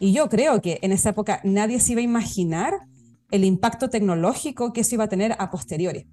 Y 0.00 0.12
yo 0.12 0.28
creo 0.28 0.60
que 0.60 0.80
en 0.82 0.90
esa 0.90 1.10
época 1.10 1.40
nadie 1.44 1.78
se 1.78 1.92
iba 1.92 2.00
a 2.00 2.04
imaginar 2.04 2.80
el 3.30 3.44
impacto 3.44 3.88
tecnológico 3.88 4.72
que 4.72 4.80
eso 4.80 4.96
iba 4.96 5.04
a 5.04 5.08
tener 5.08 5.36
a 5.38 5.50
posteriori. 5.50 6.08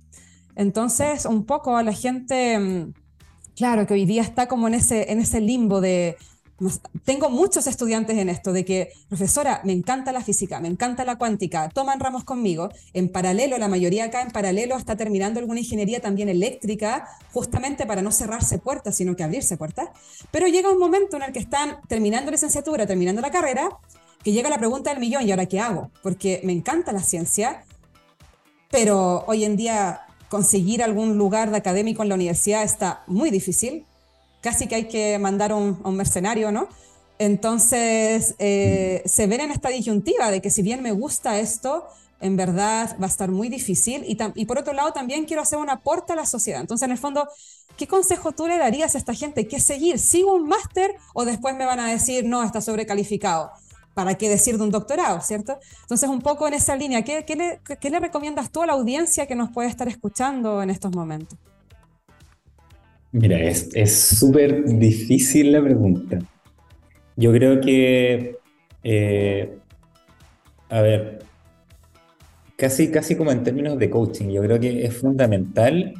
Entonces, 0.56 1.25
un 1.25 1.46
poco 1.46 1.77
a 1.77 1.84
la 1.84 1.94
gente, 1.94 2.60
mm, 2.60 2.94
claro, 3.56 3.88
que 3.88 3.94
hoy 3.94 4.06
día 4.06 4.22
está 4.22 4.48
como 4.48 4.68
en 4.68 4.74
ese, 4.75 5.12
en 5.12 5.20
ese 5.20 5.41
limbo 5.41 5.82
de, 5.82 6.18
tengo 7.06 7.29
muchos 7.29 7.68
estudiantes 7.68 8.18
en 8.18 8.29
esto, 8.29 8.51
de 8.51 8.65
que, 8.65 8.91
profesora, 9.08 9.62
me 9.63 9.74
encanta 9.74 10.12
la 10.12 10.22
física, 10.22 10.60
me 10.60 10.68
encanta 10.68 11.06
la 11.06 11.18
cuántica, 11.18 11.70
toman 11.70 12.00
ramos 12.00 12.24
conmigo. 12.24 12.70
En 12.94 13.10
paralelo, 13.10 13.58
la 13.58 13.68
mayoría 13.68 14.06
acá 14.06 14.22
en 14.22 14.32
paralelo 14.32 14.77
está 14.77 14.96
terminando 14.96 15.39
alguna 15.39 15.60
ingeniería 15.60 16.01
también 16.01 16.29
eléctrica, 16.29 17.08
justamente 17.32 17.86
para 17.86 18.01
no 18.01 18.12
cerrarse 18.12 18.60
puertas, 18.60 18.96
sino 18.96 19.15
que 19.15 19.24
abrirse 19.24 19.58
puertas. 19.58 19.89
Pero 20.32 20.48
llega 20.48 20.72
un 20.72 20.79
momento 20.79 21.18
en 21.18 21.24
el 21.24 21.32
que 21.32 21.39
están 21.39 21.77
terminando 21.88 22.32
licenciatura, 22.32 22.86
terminando 22.86 23.22
la 23.22 23.32
carrera, 23.32 23.70
que 24.24 24.34
llega 24.34 24.50
la 24.50 24.58
pregunta 24.58 24.89
del 24.89 25.00
millón, 25.00 25.25
¿y 25.25 25.32
ahora 25.32 25.46
qué 25.46 25.60
hago? 25.60 25.91
Porque 26.03 26.41
me 26.44 26.51
encanta 26.51 26.91
la 26.91 27.01
ciencia, 27.01 27.63
pero 28.70 29.24
hoy 29.27 29.46
en 29.46 29.56
día 29.56 30.01
conseguir 30.29 30.83
algún 30.83 31.17
lugar 31.17 31.51
de 31.51 31.57
académico 31.57 32.03
en 32.03 32.09
la 32.09 32.15
universidad 32.15 32.63
está 32.63 33.03
muy 33.07 33.29
difícil 33.29 33.86
casi 34.41 34.67
que 34.67 34.75
hay 34.75 34.88
que 34.88 35.17
mandar 35.19 35.53
un, 35.53 35.79
un 35.83 35.95
mercenario, 35.95 36.51
¿no? 36.51 36.69
Entonces, 37.17 38.36
eh, 38.39 39.01
se 39.05 39.27
ven 39.27 39.41
en 39.41 39.51
esta 39.51 39.69
disyuntiva 39.69 40.31
de 40.31 40.41
que 40.41 40.50
si 40.50 40.62
bien 40.62 40.81
me 40.81 40.93
gusta 40.93 41.39
esto, 41.39 41.86
en 42.21 42.38
verdad 42.38 42.95
va 43.01 43.05
a 43.05 43.09
estar 43.09 43.29
muy 43.29 43.50
difícil. 43.50 44.05
Y, 44.07 44.17
y, 44.36 44.45
por 44.45 44.57
otro 44.57 44.74
lado, 44.74 44.93
también 44.93 45.25
quiero 45.25 45.41
hacer 45.41 45.59
un 45.59 45.69
aporte 45.69 46.13
a 46.13 46.15
la 46.15 46.25
sociedad. 46.25 46.62
Entonces, 46.62 46.86
en 46.86 46.91
el 46.91 46.98
fondo, 46.98 47.27
¿qué 47.77 47.88
consejo 47.88 48.31
tú 48.31 48.48
le 48.48 48.57
darías 48.57 48.95
a 48.95 48.98
esta 48.98 49.13
gente? 49.13 49.48
¿Qué 49.48 49.59
seguir? 49.59 50.00
¿Sigo 50.00 50.33
un 50.33 50.48
máster 50.48 50.95
o 51.13 51.25
después 51.25 51.55
me 51.55 51.65
van 51.65 51.81
a 51.81 51.89
decir, 51.89 52.24
no, 52.24 52.41
está 52.43 52.62
sobrecalificado? 52.62 53.51
¿Para 54.00 54.15
qué 54.15 54.29
decir 54.29 54.58
de 54.58 54.63
un 54.63 54.72
doctorado, 54.72 55.20
cierto? 55.20 55.60
Entonces, 55.82 56.08
un 56.08 56.22
poco 56.22 56.48
en 56.48 56.53
esa 56.53 56.74
línea, 56.77 57.01
¿qué, 57.01 57.25
qué, 57.27 57.36
le, 57.36 57.60
qué 57.82 57.89
le 57.89 58.00
recomiendas 58.00 58.50
tú 58.50 58.62
a 58.62 58.65
la 58.65 58.72
audiencia 58.72 59.27
que 59.27 59.36
nos 59.36 59.50
puede 59.50 59.68
estar 59.68 59.89
escuchando 59.89 60.63
en 60.63 60.70
estos 60.70 60.96
momentos? 60.96 61.38
Mira, 63.12 63.38
es 63.41 63.94
súper 63.94 64.63
difícil 64.63 65.51
la 65.51 65.62
pregunta. 65.62 66.20
Yo 67.18 67.34
creo 67.34 67.60
que, 67.60 68.38
eh, 68.86 69.58
a 70.70 70.79
ver, 70.79 71.25
casi, 72.56 72.89
casi 72.89 73.18
como 73.18 73.34
en 73.34 73.44
términos 73.44 73.77
de 73.77 73.89
coaching, 73.89 74.29
yo 74.29 74.41
creo 74.41 74.62
que 74.62 74.86
es 74.86 74.96
fundamental 74.96 75.94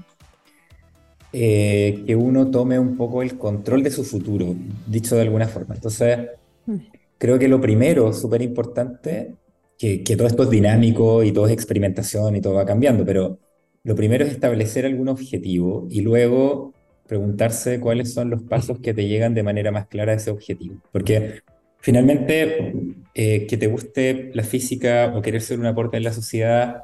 eh, 1.34 2.02
que 2.08 2.16
uno 2.16 2.50
tome 2.50 2.80
un 2.80 2.96
poco 2.96 3.22
el 3.22 3.38
control 3.38 3.84
de 3.84 3.92
su 3.92 4.06
futuro, 4.06 4.56
dicho 4.88 5.18
de 5.18 5.24
alguna 5.24 5.50
forma. 5.50 5.76
Entonces, 5.76 6.30
mm. 6.66 6.78
Creo 7.20 7.38
que 7.38 7.48
lo 7.48 7.62
primero, 7.62 8.12
súper 8.14 8.42
importante, 8.42 9.36
que, 9.78 10.04
que 10.04 10.18
todo 10.18 10.28
esto 10.28 10.44
es 10.44 10.50
dinámico 10.50 11.24
y 11.24 11.32
todo 11.32 11.46
es 11.46 11.54
experimentación 11.54 12.36
y 12.36 12.42
todo 12.42 12.56
va 12.56 12.66
cambiando, 12.66 13.06
pero 13.06 13.38
lo 13.84 13.96
primero 13.96 14.26
es 14.26 14.32
establecer 14.32 14.86
algún 14.86 15.08
objetivo 15.08 15.88
y 15.90 16.02
luego 16.02 16.74
preguntarse 17.10 17.80
cuáles 17.80 18.14
son 18.14 18.30
los 18.30 18.44
pasos 18.44 18.80
que 18.80 18.94
te 18.94 19.08
llegan 19.08 19.34
de 19.34 19.42
manera 19.42 19.72
más 19.72 19.88
clara 19.88 20.14
a 20.14 20.16
ese 20.16 20.30
objetivo. 20.30 20.76
Porque 20.92 21.42
finalmente, 21.80 22.74
eh, 23.16 23.48
que 23.48 23.58
te 23.58 23.68
guste 23.68 24.32
la 24.34 24.44
física 24.44 25.12
o 25.16 25.22
querer 25.22 25.42
ser 25.42 25.60
un 25.60 25.66
aporte 25.66 25.98
en 25.98 26.04
la 26.04 26.14
sociedad, 26.14 26.84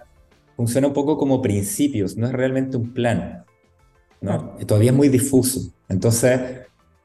funciona 0.56 0.88
un 0.88 0.94
poco 0.94 1.18
como 1.18 1.42
principios, 1.42 2.18
no 2.18 2.26
es 2.26 2.34
realmente 2.34 2.76
un 2.76 2.92
plan. 2.94 3.44
¿no? 4.20 4.58
Todavía 4.66 4.92
es 4.92 4.98
muy 4.98 5.10
difuso. 5.10 5.72
Entonces, 5.90 6.40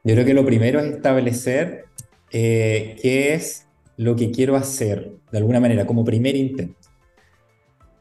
yo 0.03 0.15
creo 0.15 0.25
que 0.25 0.33
lo 0.33 0.45
primero 0.45 0.79
es 0.79 0.95
establecer 0.95 1.85
eh, 2.31 2.95
qué 3.01 3.33
es 3.33 3.67
lo 3.97 4.15
que 4.15 4.31
quiero 4.31 4.55
hacer, 4.55 5.13
de 5.31 5.37
alguna 5.37 5.59
manera, 5.59 5.85
como 5.85 6.03
primer 6.05 6.35
intento. 6.35 6.89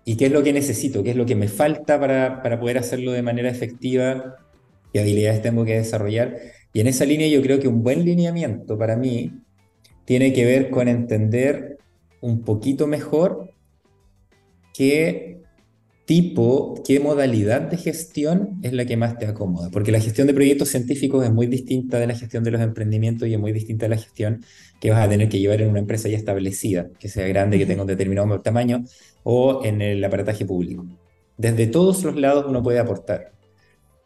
¿Y 0.04 0.16
qué 0.16 0.26
es 0.26 0.32
lo 0.32 0.42
que 0.42 0.52
necesito? 0.52 1.02
¿Qué 1.02 1.10
es 1.10 1.16
lo 1.16 1.26
que 1.26 1.36
me 1.36 1.48
falta 1.48 2.00
para, 2.00 2.42
para 2.42 2.58
poder 2.58 2.78
hacerlo 2.78 3.12
de 3.12 3.22
manera 3.22 3.50
efectiva 3.50 4.36
qué 4.92 5.00
habilidades 5.00 5.42
tengo 5.42 5.64
que 5.64 5.76
desarrollar. 5.76 6.36
Y 6.72 6.80
en 6.80 6.86
esa 6.86 7.04
línea 7.04 7.28
yo 7.28 7.42
creo 7.42 7.58
que 7.58 7.68
un 7.68 7.82
buen 7.82 8.04
lineamiento 8.04 8.78
para 8.78 8.96
mí 8.96 9.32
tiene 10.04 10.32
que 10.32 10.44
ver 10.44 10.70
con 10.70 10.88
entender 10.88 11.78
un 12.20 12.42
poquito 12.42 12.86
mejor 12.86 13.52
qué 14.74 15.39
tipo, 16.10 16.82
qué 16.84 16.98
modalidad 16.98 17.60
de 17.60 17.76
gestión 17.76 18.58
es 18.64 18.72
la 18.72 18.84
que 18.84 18.96
más 18.96 19.16
te 19.16 19.26
acomoda. 19.26 19.70
Porque 19.70 19.92
la 19.92 20.00
gestión 20.00 20.26
de 20.26 20.34
proyectos 20.34 20.68
científicos 20.70 21.24
es 21.24 21.30
muy 21.30 21.46
distinta 21.46 22.00
de 22.00 22.08
la 22.08 22.16
gestión 22.16 22.42
de 22.42 22.50
los 22.50 22.60
emprendimientos 22.60 23.28
y 23.28 23.34
es 23.34 23.38
muy 23.38 23.52
distinta 23.52 23.84
de 23.84 23.90
la 23.90 23.96
gestión 23.96 24.44
que 24.80 24.90
vas 24.90 25.06
a 25.06 25.08
tener 25.08 25.28
que 25.28 25.38
llevar 25.38 25.60
en 25.60 25.70
una 25.70 25.78
empresa 25.78 26.08
ya 26.08 26.16
establecida, 26.16 26.90
que 26.98 27.08
sea 27.08 27.28
grande, 27.28 27.58
que 27.58 27.66
tenga 27.66 27.82
un 27.82 27.86
determinado 27.86 28.40
tamaño, 28.40 28.82
o 29.22 29.64
en 29.64 29.82
el 29.82 30.02
aparataje 30.02 30.44
público. 30.44 30.84
Desde 31.36 31.68
todos 31.68 32.02
los 32.02 32.16
lados 32.16 32.44
uno 32.48 32.60
puede 32.60 32.80
aportar. 32.80 33.30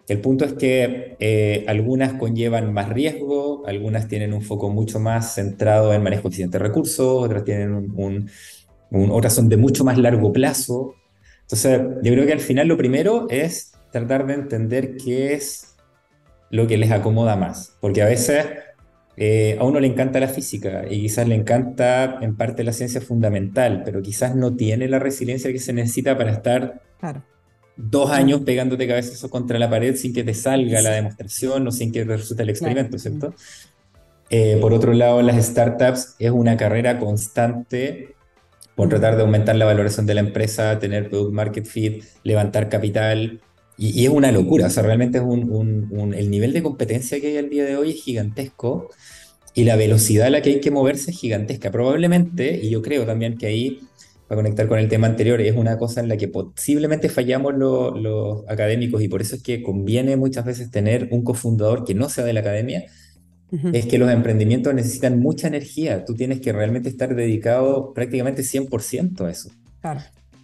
El 0.06 0.20
punto 0.20 0.44
es 0.44 0.52
que 0.52 1.16
eh, 1.18 1.64
algunas 1.66 2.12
conllevan 2.12 2.74
más 2.74 2.90
riesgo, 2.90 3.66
algunas 3.66 4.08
tienen 4.08 4.34
un 4.34 4.42
foco 4.42 4.68
mucho 4.68 5.00
más 5.00 5.36
centrado 5.36 5.94
en 5.94 6.02
manejo 6.02 6.28
eficiente 6.28 6.58
de 6.58 6.64
recursos, 6.64 7.24
otras 7.24 7.44
tienen 7.44 7.94
un, 7.96 8.28
otras 8.90 9.34
son 9.34 9.48
de 9.48 9.56
mucho 9.56 9.84
más 9.84 9.96
largo 9.96 10.34
plazo. 10.34 10.96
Entonces, 11.44 11.80
yo 12.02 12.12
creo 12.12 12.26
que 12.26 12.32
al 12.32 12.40
final 12.40 12.68
lo 12.68 12.76
primero 12.76 13.26
es 13.30 13.72
tratar 13.92 14.26
de 14.26 14.34
entender 14.34 14.96
qué 14.96 15.34
es 15.34 15.76
lo 16.50 16.66
que 16.66 16.76
les 16.76 16.90
acomoda 16.90 17.36
más, 17.36 17.76
porque 17.80 18.02
a 18.02 18.06
veces 18.06 18.46
eh, 19.16 19.56
a 19.60 19.64
uno 19.64 19.78
le 19.78 19.86
encanta 19.86 20.18
la 20.18 20.28
física 20.28 20.84
y 20.90 21.02
quizás 21.02 21.28
le 21.28 21.36
encanta 21.36 22.18
en 22.20 22.36
parte 22.36 22.64
la 22.64 22.72
ciencia 22.72 23.00
fundamental, 23.00 23.82
pero 23.84 24.02
quizás 24.02 24.34
no 24.34 24.56
tiene 24.56 24.88
la 24.88 24.98
resiliencia 24.98 25.52
que 25.52 25.58
se 25.58 25.72
necesita 25.72 26.16
para 26.16 26.32
estar 26.32 26.82
claro. 26.98 27.22
dos 27.76 28.10
años 28.10 28.40
pegándote 28.40 28.88
cabezazos 28.88 29.30
contra 29.30 29.58
la 29.58 29.70
pared 29.70 29.94
sin 29.94 30.12
que 30.12 30.24
te 30.24 30.34
salga 30.34 30.80
la 30.80 30.90
demostración 30.90 31.66
o 31.68 31.70
sin 31.70 31.92
que 31.92 32.04
te 32.04 32.16
resulte 32.16 32.42
el 32.42 32.50
experimento, 32.50 32.98
¿cierto? 32.98 33.34
Eh, 34.30 34.58
por 34.60 34.72
otro 34.72 34.92
lado, 34.92 35.22
las 35.22 35.44
startups 35.44 36.16
es 36.18 36.30
una 36.30 36.56
carrera 36.56 36.98
constante 36.98 38.13
por 38.74 38.88
tratar 38.88 39.16
de 39.16 39.22
aumentar 39.22 39.56
la 39.56 39.64
valoración 39.64 40.06
de 40.06 40.14
la 40.14 40.20
empresa, 40.20 40.78
tener 40.78 41.08
product 41.08 41.32
market 41.32 41.66
fit, 41.66 42.04
levantar 42.22 42.68
capital, 42.68 43.40
y, 43.76 44.04
es 44.04 44.10
una 44.10 44.30
locura, 44.30 44.66
o 44.66 44.70
sea, 44.70 44.82
realmente 44.82 45.18
es 45.18 45.24
un, 45.24 46.14
el 46.16 46.30
nivel 46.30 46.52
de 46.52 46.62
competencia 46.62 47.20
que 47.20 47.28
hay 47.28 47.36
al 47.38 47.50
día 47.50 47.64
de 47.64 47.76
hoy 47.76 47.90
es 47.90 48.02
gigantesco 48.02 48.90
y 49.52 49.64
la 49.64 49.76
velocidad 49.76 50.28
a 50.28 50.30
la 50.30 50.42
que 50.42 50.50
hay 50.50 50.60
que 50.60 50.70
moverse 50.70 51.10
es 51.10 51.18
gigantesca. 51.18 51.70
Probablemente, 51.70 52.60
y 52.62 52.70
yo 52.70 52.82
creo 52.82 53.04
también 53.04 53.36
que 53.36 53.46
ahí 53.46 53.80
para 54.28 54.40
conectar 54.40 54.68
con 54.68 54.78
el 54.78 54.88
tema 54.88 55.06
anterior, 55.06 55.40
es 55.40 55.54
una 55.54 55.76
cosa 55.76 56.00
en 56.00 56.08
la 56.08 56.16
que 56.16 56.28
posiblemente 56.28 57.08
fallamos 57.08 57.54
los 57.54 58.44
académicos 58.48 59.02
y 59.02 59.08
por 59.08 59.20
eso 59.20 59.36
es 59.36 59.42
que 59.42 59.62
conviene 59.62 60.16
muchas 60.16 60.44
veces 60.44 60.70
tener 60.70 61.08
un 61.10 61.22
cofundador 61.22 61.84
que 61.84 61.94
no 61.94 62.08
sea 62.08 62.24
de 62.24 62.32
la 62.32 62.40
academia, 62.40 62.84
es 63.72 63.86
que 63.86 63.98
los 63.98 64.10
emprendimientos 64.10 64.74
necesitan 64.74 65.18
mucha 65.20 65.48
energía, 65.48 66.04
tú 66.04 66.14
tienes 66.14 66.40
que 66.40 66.52
realmente 66.52 66.88
estar 66.88 67.14
dedicado 67.14 67.92
prácticamente 67.92 68.42
100% 68.42 69.20
a 69.26 69.30
eso. 69.30 69.50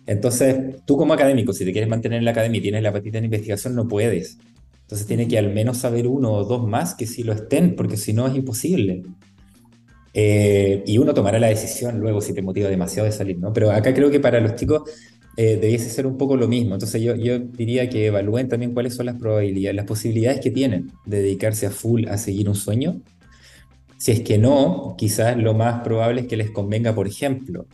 Entonces, 0.07 0.77
tú 0.87 0.97
como 0.97 1.15
académico, 1.15 1.53
si 1.53 1.65
te 1.65 1.73
quieres 1.73 1.89
mantener 1.89 2.19
en 2.19 2.25
la 2.25 2.33
academia 2.33 2.59
y 2.59 2.63
tienes 2.63 2.83
la 2.83 2.93
patita 2.93 3.19
en 3.19 3.25
investigación, 3.25 3.75
no 3.75 3.87
puedes. 3.87 4.39
Entonces 4.83 5.07
tiene 5.07 5.29
que 5.29 5.39
al 5.39 5.53
menos 5.53 5.79
saber 5.79 6.09
uno 6.09 6.33
o 6.33 6.45
dos 6.45 6.67
más 6.67 6.95
que 6.95 7.07
sí 7.07 7.23
lo 7.23 7.33
estén, 7.33 7.77
porque 7.77 7.97
si 7.97 8.13
no 8.13 8.27
es 8.27 8.35
imposible. 8.35 9.05
Eh, 10.13 10.83
y 10.85 10.99
uno 10.99 11.15
tomará 11.15 11.39
la 11.39 11.47
decisión 11.47 12.01
luego 12.01 12.21
si 12.21 12.35
te 12.35 12.43
motiva 12.43 12.69
demasiado 12.69 13.07
de 13.07 13.13
salir, 13.13 13.39
¿no? 13.39 13.53
Pero 13.53 13.71
acá 13.71 13.95
creo 13.95 14.11
que 14.11 14.19
para 14.19 14.41
los 14.41 14.57
chicos 14.57 14.83
eh, 15.37 15.59
debiese 15.61 15.91
ser 15.91 16.07
un 16.07 16.17
poco 16.17 16.37
lo 16.37 16.49
mismo. 16.49 16.75
Entonces 16.75 17.03
yo, 17.03 17.15
yo 17.15 17.39
diría 17.39 17.89
que 17.89 18.07
evalúen 18.07 18.49
también 18.49 18.75
cuáles 18.75 18.95
son 18.95 19.07
las 19.07 19.17
probabilidades, 19.17 19.77
las 19.77 19.87
posibilidades 19.87 20.41
que 20.41 20.51
tienen 20.51 20.93
de 21.07 21.23
dedicarse 21.23 21.67
a 21.67 21.71
full 21.71 22.07
a 22.09 22.19
seguir 22.19 22.49
un 22.49 22.55
sueño. 22.55 23.03
Si 23.99 24.13
es 24.13 24.21
que 24.21 24.39
no, 24.39 24.95
quizás 24.97 25.37
lo 25.37 25.55
más 25.55 25.83
probable 25.83 26.23
es 26.23 26.27
que 26.27 26.37
les 26.37 26.51
convenga, 26.51 26.95
por 26.95 27.07
ejemplo, 27.07 27.67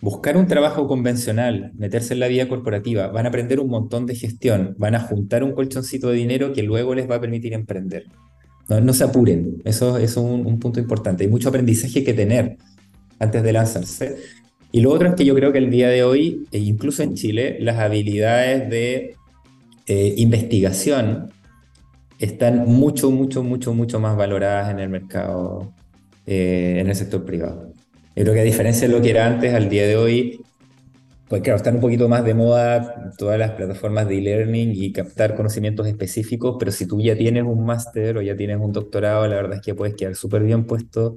buscar 0.00 0.36
un 0.36 0.46
trabajo 0.46 0.86
convencional, 0.86 1.72
meterse 1.74 2.14
en 2.14 2.20
la 2.20 2.28
vida 2.28 2.48
corporativa, 2.48 3.08
van 3.08 3.26
a 3.26 3.30
aprender 3.30 3.60
un 3.60 3.68
montón 3.68 4.06
de 4.06 4.14
gestión, 4.14 4.74
van 4.78 4.94
a 4.94 5.00
juntar 5.00 5.42
un 5.42 5.52
colchoncito 5.52 6.10
de 6.10 6.16
dinero 6.16 6.52
que 6.52 6.62
luego 6.62 6.94
les 6.94 7.10
va 7.10 7.16
a 7.16 7.20
permitir 7.20 7.54
emprender. 7.54 8.04
No, 8.68 8.92
se 8.92 9.04
apuren, 9.04 9.62
eso, 9.64 9.96
es 9.96 10.16
un, 10.16 10.58
punto 10.58 10.80
importante. 10.80 11.24
Hay 11.24 11.30
mucho 11.30 11.48
aprendizaje 11.48 12.02
que 12.02 12.14
tener 12.14 12.56
antes 13.18 13.42
de 13.42 13.52
lanzarse. 13.52 14.16
Y 14.72 14.80
lo 14.80 14.90
otro 14.92 15.08
es 15.08 15.14
que 15.14 15.24
yo 15.24 15.34
creo 15.34 15.52
que 15.52 15.58
el 15.58 15.70
día 15.70 15.88
de 15.88 16.02
hoy, 16.02 16.46
e 16.50 16.58
incluso 16.58 17.02
en 17.02 17.14
Chile, 17.14 17.56
las 17.60 17.78
habilidades 17.78 18.68
de 18.68 19.16
eh, 19.86 20.14
investigación 20.16 21.30
están 22.18 22.66
mucho, 22.66 23.10
mucho, 23.10 23.42
mucho, 23.42 23.74
mucho 23.74 24.00
más 24.00 24.16
valoradas 24.16 24.70
en 24.70 24.80
el 24.80 24.88
mercado, 24.88 25.72
eh, 26.26 26.78
en 26.80 26.88
el 26.88 26.94
sector 26.96 27.24
privado. 27.24 27.72
Yo 28.14 28.22
creo 28.22 28.34
que 28.34 28.40
a 28.40 28.44
diferencia 28.44 28.88
de 28.88 28.94
lo 28.94 29.02
que 29.02 29.10
era 29.10 29.26
antes, 29.26 29.54
al 29.54 29.68
día 29.68 29.86
de 29.86 29.96
hoy, 29.96 30.40
pues 31.28 31.42
claro, 31.42 31.56
están 31.56 31.76
un 31.76 31.80
poquito 31.80 32.08
más 32.08 32.24
de 32.24 32.34
moda 32.34 33.12
todas 33.18 33.38
las 33.38 33.52
plataformas 33.52 34.08
de 34.08 34.18
e-learning 34.18 34.72
y 34.74 34.92
captar 34.92 35.34
conocimientos 35.34 35.86
específicos, 35.86 36.56
pero 36.58 36.70
si 36.70 36.86
tú 36.86 37.00
ya 37.00 37.16
tienes 37.16 37.42
un 37.44 37.64
máster 37.66 38.16
o 38.16 38.22
ya 38.22 38.36
tienes 38.36 38.58
un 38.58 38.72
doctorado, 38.72 39.26
la 39.26 39.36
verdad 39.36 39.56
es 39.56 39.60
que 39.60 39.74
puedes 39.74 39.94
quedar 39.94 40.14
súper 40.14 40.44
bien 40.44 40.64
puesto 40.64 41.16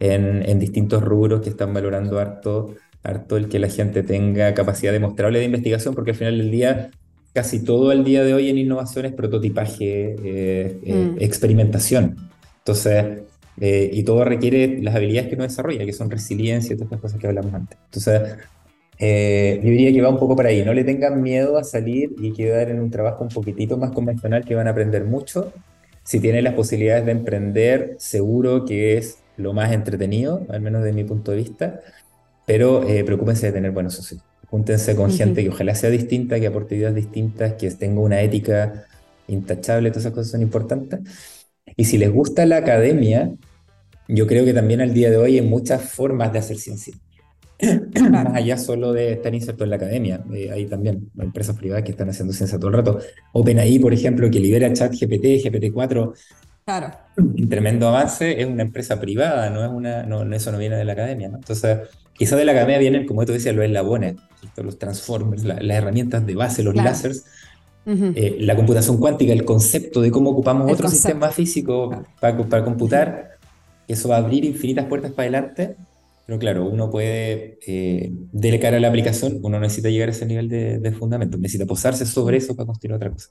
en, 0.00 0.48
en, 0.48 0.58
distintos 0.58 1.02
rubros 1.02 1.40
que 1.40 1.50
están 1.50 1.74
valorando 1.74 2.18
harto, 2.18 2.74
harto 3.02 3.36
el 3.36 3.48
que 3.48 3.58
la 3.58 3.68
gente 3.68 4.02
tenga 4.02 4.54
capacidad 4.54 4.92
demostrable 4.92 5.38
de 5.38 5.44
investigación, 5.44 5.94
porque 5.94 6.12
al 6.12 6.16
final 6.16 6.38
del 6.38 6.50
día 6.50 6.90
casi 7.38 7.62
todo 7.62 7.92
el 7.92 8.02
día 8.02 8.24
de 8.24 8.34
hoy 8.34 8.48
en 8.48 8.58
innovación 8.58 9.06
es 9.06 9.12
prototipaje, 9.12 10.16
eh, 10.24 10.80
eh, 10.84 10.92
mm. 10.92 11.16
experimentación. 11.20 12.16
Entonces, 12.58 13.22
eh, 13.60 13.90
y 13.92 14.02
todo 14.02 14.24
requiere 14.24 14.82
las 14.82 14.96
habilidades 14.96 15.28
que 15.28 15.34
uno 15.36 15.44
desarrolla, 15.44 15.84
que 15.84 15.92
son 15.92 16.10
resiliencia 16.10 16.74
y 16.74 16.76
todas 16.76 16.90
las 16.90 17.00
cosas 17.00 17.20
que 17.20 17.26
hablamos 17.28 17.54
antes. 17.54 17.78
Entonces, 17.84 18.36
yo 18.98 19.70
diría 19.70 19.92
que 19.92 20.02
va 20.02 20.08
un 20.08 20.18
poco 20.18 20.34
por 20.34 20.46
ahí. 20.46 20.64
No 20.64 20.74
le 20.74 20.82
tengan 20.82 21.22
miedo 21.22 21.58
a 21.58 21.62
salir 21.62 22.14
y 22.18 22.32
quedar 22.32 22.70
en 22.70 22.80
un 22.80 22.90
trabajo 22.90 23.22
un 23.22 23.30
poquitito 23.30 23.76
más 23.76 23.92
convencional 23.92 24.44
que 24.44 24.56
van 24.56 24.66
a 24.66 24.70
aprender 24.70 25.04
mucho. 25.04 25.52
Si 26.02 26.18
tienen 26.18 26.42
las 26.42 26.54
posibilidades 26.54 27.06
de 27.06 27.12
emprender, 27.12 27.94
seguro 27.98 28.64
que 28.64 28.96
es 28.96 29.18
lo 29.38 29.52
más 29.52 29.72
entretenido, 29.72 30.46
al 30.50 30.60
menos 30.60 30.84
de 30.84 30.92
mi 30.92 31.04
punto 31.04 31.30
de 31.30 31.38
vista, 31.38 31.80
pero 32.46 32.80
preocúpense 33.04 33.46
de 33.46 33.52
tener 33.52 33.70
buenos 33.70 33.94
socios. 33.94 34.22
Júntense 34.50 34.96
con 34.96 35.10
gente 35.10 35.42
que 35.42 35.50
ojalá 35.50 35.74
sea 35.74 35.90
distinta, 35.90 36.40
que 36.40 36.46
aporte 36.46 36.76
ideas 36.76 36.94
distintas, 36.94 37.54
que 37.54 37.70
tenga 37.70 38.00
una 38.00 38.22
ética 38.22 38.86
intachable, 39.28 39.90
todas 39.90 40.04
esas 40.04 40.12
cosas 40.12 40.32
son 40.32 40.42
importantes. 40.42 41.00
Y 41.76 41.84
si 41.84 41.98
les 41.98 42.10
gusta 42.10 42.46
la 42.46 42.56
academia, 42.56 43.30
yo 44.08 44.26
creo 44.26 44.44
que 44.44 44.54
también 44.54 44.80
al 44.80 44.94
día 44.94 45.10
de 45.10 45.18
hoy 45.18 45.38
hay 45.38 45.46
muchas 45.46 45.82
formas 45.82 46.32
de 46.32 46.38
hacer 46.38 46.56
ciencia. 46.56 46.94
Más 48.10 48.34
allá 48.34 48.56
solo 48.56 48.92
de 48.92 49.12
estar 49.12 49.34
inserto 49.34 49.64
en 49.64 49.70
la 49.70 49.76
academia, 49.76 50.24
eh, 50.32 50.50
hay 50.50 50.66
también 50.66 51.10
empresas 51.18 51.56
privadas 51.56 51.84
que 51.84 51.90
están 51.90 52.08
haciendo 52.08 52.32
ciencia 52.32 52.58
todo 52.58 52.68
el 52.70 52.76
rato. 52.76 52.98
OpenAI, 53.32 53.78
por 53.78 53.92
ejemplo, 53.92 54.30
que 54.30 54.40
libera 54.40 54.72
chat 54.72 54.92
GPT, 54.92 55.44
GPT-4. 55.44 56.14
Claro. 56.68 56.90
Un 57.16 57.48
tremendo 57.48 57.88
avance, 57.88 58.40
es 58.40 58.46
una 58.46 58.62
empresa 58.62 59.00
privada, 59.00 59.48
no 59.48 59.64
es 59.64 59.70
una, 59.70 60.02
no, 60.02 60.22
eso 60.34 60.52
no 60.52 60.58
viene 60.58 60.76
de 60.76 60.84
la 60.84 60.92
academia. 60.92 61.28
¿no? 61.28 61.38
Entonces, 61.38 61.78
Quizás 62.18 62.36
de 62.36 62.44
la 62.44 62.50
academia 62.50 62.78
vienen, 62.78 63.06
como 63.06 63.24
tú 63.24 63.32
decías, 63.32 63.54
los 63.54 63.64
eslabones, 63.64 64.16
los 64.56 64.76
transformers, 64.76 65.44
las 65.44 65.60
herramientas 65.60 66.26
de 66.26 66.34
base, 66.34 66.64
los 66.64 66.74
láseres, 66.74 67.24
eh, 67.86 68.38
la 68.40 68.56
computación 68.56 68.98
cuántica, 68.98 69.32
el 69.32 69.44
concepto 69.44 70.00
de 70.00 70.10
cómo 70.10 70.30
ocupamos 70.30 70.70
otro 70.70 70.88
sistema 70.88 71.30
físico 71.30 72.04
para, 72.20 72.36
para, 72.36 72.64
computar, 72.64 73.38
eso 73.86 74.08
va 74.08 74.16
a 74.16 74.18
abrir 74.18 74.44
infinitas 74.44 74.86
puertas 74.86 75.12
para 75.12 75.28
adelante. 75.28 75.76
Pero 76.26 76.40
claro, 76.40 76.68
uno 76.68 76.90
puede, 76.90 77.60
eh, 77.64 78.10
delegar 78.32 78.74
a 78.74 78.80
la 78.80 78.88
aplicación, 78.88 79.38
uno 79.40 79.60
necesita 79.60 79.88
llegar 79.88 80.08
a 80.08 80.12
ese 80.12 80.26
nivel 80.26 80.48
de, 80.48 80.92
fundamento, 80.98 81.38
necesita 81.38 81.66
posarse 81.66 82.04
sobre 82.04 82.38
eso 82.38 82.56
para 82.56 82.66
construir 82.66 82.94
otra 82.94 83.10
cosa. 83.10 83.28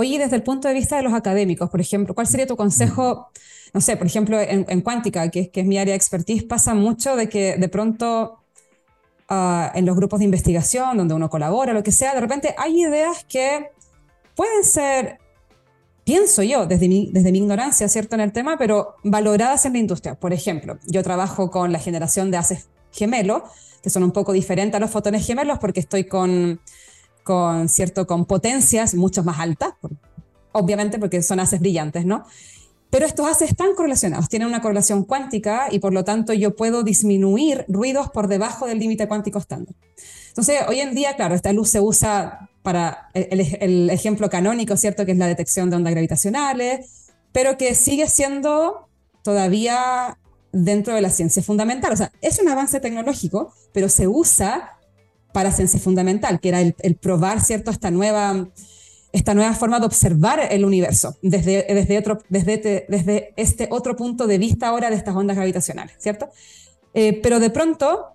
Oye, 0.00 0.16
desde 0.16 0.36
el 0.36 0.44
punto 0.44 0.68
de 0.68 0.74
vista 0.74 0.96
de 0.96 1.02
los 1.02 1.12
académicos, 1.12 1.68
por 1.70 1.80
ejemplo, 1.80 2.14
¿cuál 2.14 2.28
sería 2.28 2.46
tu 2.46 2.56
consejo? 2.56 3.30
no 3.74 3.80
sé, 3.80 3.96
por 3.96 4.06
ejemplo, 4.06 4.38
en, 4.40 4.80
cuántica, 4.80 5.28
que, 5.28 5.50
que, 5.50 5.62
es 5.62 5.66
mi 5.66 5.76
área 5.76 5.90
de 5.90 5.96
expertise, 5.96 6.44
pasa 6.44 6.72
mucho 6.72 7.16
de 7.16 7.28
que 7.28 7.56
de 7.56 7.68
pronto 7.68 8.38
ah, 9.28 9.72
en 9.74 9.84
los 9.86 9.96
grupos 9.96 10.20
de 10.20 10.24
investigación 10.24 10.96
donde 10.98 11.14
uno 11.14 11.28
colabora, 11.28 11.72
lo 11.72 11.82
que 11.82 11.90
sea, 11.90 12.14
de 12.14 12.20
repente 12.20 12.54
hay 12.56 12.80
ideas 12.80 13.24
que 13.28 13.72
pueden 14.36 14.62
ser, 14.62 15.18
pienso 16.04 16.44
yo, 16.44 16.66
desde 16.66 16.86
mi, 16.88 17.10
desde 17.12 17.32
mi 17.32 17.38
ignorancia, 17.38 17.88
¿cierto?, 17.88 18.14
en 18.14 18.20
el 18.20 18.30
tema, 18.30 18.56
pero 18.56 18.94
valoradas 19.02 19.66
en 19.66 19.72
la 19.72 19.78
industria. 19.80 20.14
Por 20.14 20.32
ejemplo, 20.32 20.78
yo 20.86 21.02
trabajo 21.02 21.50
con 21.50 21.72
la 21.72 21.80
generación 21.80 22.30
de 22.30 22.36
haces 22.36 22.68
gemelos, 22.92 23.42
que 23.82 23.90
son 23.90 24.04
un 24.04 24.12
poco 24.12 24.32
diferentes 24.32 24.76
a 24.76 24.80
los 24.80 24.92
fotones 24.92 25.26
gemelos 25.26 25.58
porque 25.58 25.80
estoy 25.80 26.04
con, 26.04 26.60
con, 27.28 27.68
cierto, 27.68 28.06
con 28.06 28.24
potencias 28.24 28.94
mucho 28.94 29.22
más 29.22 29.38
altas, 29.38 29.74
obviamente 30.52 30.98
porque 30.98 31.20
son 31.20 31.40
haces 31.40 31.60
brillantes, 31.60 32.06
¿no? 32.06 32.24
Pero 32.88 33.04
estos 33.04 33.28
haces 33.28 33.50
están 33.50 33.74
correlacionados, 33.74 34.30
tienen 34.30 34.48
una 34.48 34.62
correlación 34.62 35.04
cuántica 35.04 35.68
y 35.70 35.78
por 35.78 35.92
lo 35.92 36.04
tanto 36.04 36.32
yo 36.32 36.56
puedo 36.56 36.84
disminuir 36.84 37.66
ruidos 37.68 38.08
por 38.08 38.28
debajo 38.28 38.66
del 38.66 38.78
límite 38.78 39.06
cuántico 39.08 39.38
estándar. 39.38 39.74
Entonces, 40.28 40.60
hoy 40.68 40.80
en 40.80 40.94
día, 40.94 41.16
claro, 41.16 41.34
esta 41.34 41.52
luz 41.52 41.68
se 41.68 41.82
usa 41.82 42.48
para 42.62 43.10
el, 43.12 43.90
ejemplo 43.90 44.30
canónico, 44.30 44.74
¿cierto? 44.78 45.04
Que 45.04 45.12
es 45.12 45.18
la 45.18 45.26
detección 45.26 45.68
de 45.68 45.76
ondas 45.76 45.92
gravitacionales, 45.92 47.10
pero 47.32 47.58
que 47.58 47.74
sigue 47.74 48.08
siendo 48.08 48.88
todavía 49.22 50.16
dentro 50.52 50.94
de 50.94 51.02
la 51.02 51.10
ciencia 51.10 51.42
fundamental. 51.42 51.92
O 51.92 51.96
sea, 51.96 52.10
es 52.22 52.38
un 52.38 52.48
avance 52.48 52.80
tecnológico, 52.80 53.52
pero 53.74 53.90
se 53.90 54.08
usa 54.08 54.77
para 55.38 55.52
ciencia 55.52 55.78
fundamental, 55.78 56.40
que 56.40 56.48
era 56.48 56.60
el, 56.60 56.74
el 56.80 56.96
probar, 56.96 57.40
¿cierto? 57.40 57.70
Esta 57.70 57.92
nueva 57.92 58.48
esta 59.12 59.34
nueva 59.34 59.54
forma 59.54 59.78
de 59.78 59.86
observar 59.86 60.48
el 60.50 60.64
universo 60.64 61.16
desde, 61.22 61.64
desde, 61.72 61.96
otro, 61.96 62.18
desde, 62.28 62.86
desde 62.88 63.34
este 63.36 63.68
otro 63.70 63.94
punto 63.94 64.26
de 64.26 64.36
vista 64.38 64.66
ahora 64.66 64.90
de 64.90 64.96
estas 64.96 65.14
ondas 65.14 65.36
gravitacionales, 65.36 65.94
¿cierto? 66.00 66.28
Eh, 66.92 67.20
pero 67.22 67.38
de 67.38 67.50
pronto, 67.50 68.06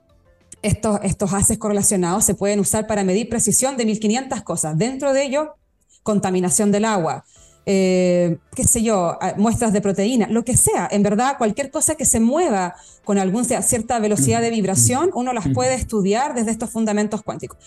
estos, 0.62 1.00
estos 1.04 1.32
haces 1.32 1.58
correlacionados 1.58 2.26
se 2.26 2.36
pueden 2.36 2.60
usar 2.60 2.88
para 2.88 3.06
medir 3.06 3.30
precisión 3.30 3.78
de 3.78 3.86
1500 3.86 4.42
cosas. 4.42 4.78
Dentro 4.78 5.14
de 5.14 5.24
ello, 5.24 5.56
contaminación 6.04 6.74
del 6.74 6.84
agua, 6.84 7.24
eh, 7.66 8.38
qué 8.56 8.64
sé 8.64 8.84
yo, 8.84 9.18
muestras 9.38 9.74
de 9.74 9.82
proteína, 9.82 10.28
lo 10.28 10.44
que 10.44 10.58
sea. 10.58 10.88
En 10.92 11.04
verdad, 11.04 11.38
cualquier 11.38 11.72
cosa 11.72 11.96
que 11.96 12.06
se 12.06 12.20
mueva 12.20 12.76
con 13.04 13.18
alguna 13.18 13.62
cierta 13.62 14.00
velocidad 14.00 14.42
de 14.42 14.50
vibración, 14.50 15.12
uno 15.14 15.34
las 15.34 15.48
puede 15.50 15.76
estudiar 15.76 16.34
desde 16.34 16.52
estos 16.52 16.70
fundamentos 16.70 17.22
cuánticos. 17.24 17.58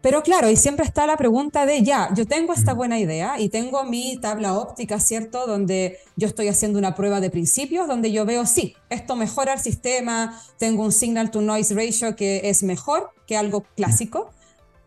Pero 0.00 0.22
claro, 0.22 0.48
y 0.48 0.56
siempre 0.56 0.84
está 0.84 1.06
la 1.06 1.16
pregunta 1.16 1.66
de, 1.66 1.82
ya, 1.82 2.08
yo 2.14 2.24
tengo 2.24 2.52
esta 2.52 2.72
buena 2.72 3.00
idea 3.00 3.40
y 3.40 3.48
tengo 3.48 3.82
mi 3.84 4.16
tabla 4.16 4.56
óptica, 4.56 5.00
¿cierto? 5.00 5.46
Donde 5.46 5.98
yo 6.16 6.28
estoy 6.28 6.46
haciendo 6.46 6.78
una 6.78 6.94
prueba 6.94 7.20
de 7.20 7.30
principios, 7.30 7.88
donde 7.88 8.12
yo 8.12 8.24
veo, 8.24 8.46
sí, 8.46 8.76
esto 8.90 9.16
mejora 9.16 9.54
el 9.54 9.60
sistema, 9.60 10.40
tengo 10.56 10.84
un 10.84 10.92
signal 10.92 11.32
to 11.32 11.40
noise 11.40 11.74
ratio 11.74 12.14
que 12.14 12.42
es 12.44 12.62
mejor 12.62 13.10
que 13.26 13.36
algo 13.36 13.64
clásico, 13.74 14.30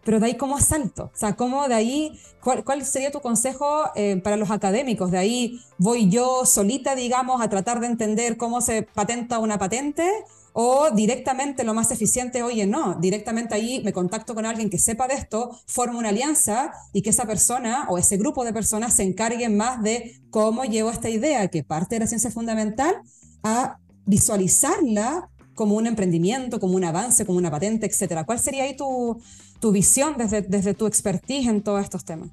pero 0.04 0.20
de 0.20 0.28
ahí 0.28 0.38
cómo 0.38 0.60
salto, 0.60 1.12
o 1.14 1.18
sea, 1.18 1.36
cómo 1.36 1.68
de 1.68 1.76
ahí, 1.76 2.20
cuál, 2.42 2.86
sería 2.86 3.12
tu 3.12 3.22
consejo 3.22 3.84
eh, 3.96 4.20
para 4.24 4.38
los 4.38 4.52
académicos? 4.52 5.12
De 5.12 5.18
ahí 5.18 5.62
voy 5.78 6.10
yo 6.10 6.46
solita, 6.46 6.96
digamos, 6.96 7.42
a 7.42 7.50
tratar 7.50 7.80
de 7.80 7.88
entender 7.88 8.38
cómo 8.38 8.62
se 8.62 8.84
patenta 8.84 9.40
una 9.40 9.58
patente 9.58 10.10
o 10.54 10.90
directamente 10.92 11.64
lo 11.64 11.74
más 11.74 11.92
eficiente, 11.92 12.44
oye, 12.44 12.66
no, 12.66 12.96
directamente 12.96 13.56
ahí 13.56 13.82
me 13.84 13.94
contacto 13.94 14.36
con 14.36 14.46
alguien 14.46 14.70
que 14.70 14.78
sepa 14.78 15.08
de 15.08 15.14
esto, 15.14 15.58
formo 15.66 16.00
una 16.00 16.10
alianza 16.10 16.74
y 16.94 17.02
que 17.02 17.12
esa 17.12 17.26
persona 17.26 17.86
o 17.90 17.98
ese 17.98 18.18
grupo 18.18 18.44
de 18.44 18.54
personas 18.54 18.96
se 18.96 19.04
encarguen 19.04 19.56
más 19.56 19.82
de 19.82 20.20
cómo 20.30 20.66
llevo 20.66 20.92
esta 20.92 21.10
idea, 21.10 21.48
que 21.48 21.64
parte 21.64 21.96
de 21.96 22.00
la 22.00 22.08
ciencia 22.08 22.32
fundamental, 22.32 23.02
a 23.44 23.78
visualizarla 24.06 25.30
como 25.56 25.76
un 25.76 25.88
emprendimiento, 25.88 26.60
como 26.60 26.76
un 26.76 26.84
avance, 26.84 27.26
como 27.26 27.38
una 27.38 27.52
patente, 27.52 27.86
etcétera. 27.86 28.24
¿Cuál 28.24 28.40
sería 28.40 28.64
ahí 28.64 28.76
tu, 28.76 29.22
tu 29.60 29.72
visión 29.72 30.16
desde, 30.18 30.42
desde 30.42 30.74
tu 30.74 30.88
expertise 30.88 31.48
en 31.48 31.62
todos 31.62 31.84
estos 31.84 32.06
temas? 32.06 32.30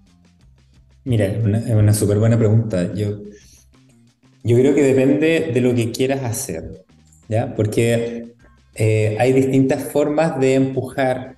Mira, 1.05 1.27
es 1.27 1.45
una, 1.45 1.59
una 1.77 1.95
súper 1.95 2.19
buena 2.19 2.39
pregunta. 2.39 2.95
Yo, 2.95 3.23
yo 4.45 4.57
creo 4.57 4.75
que 4.75 4.83
depende 4.83 5.51
de 5.53 5.61
lo 5.61 5.75
que 5.75 5.91
quieras 5.91 6.23
hacer. 6.25 6.85
¿ya? 7.29 7.55
Porque 7.55 8.35
eh, 8.75 9.17
hay 9.19 9.33
distintas 9.33 9.85
formas 9.85 10.39
de 10.41 10.55
empujar 10.55 11.37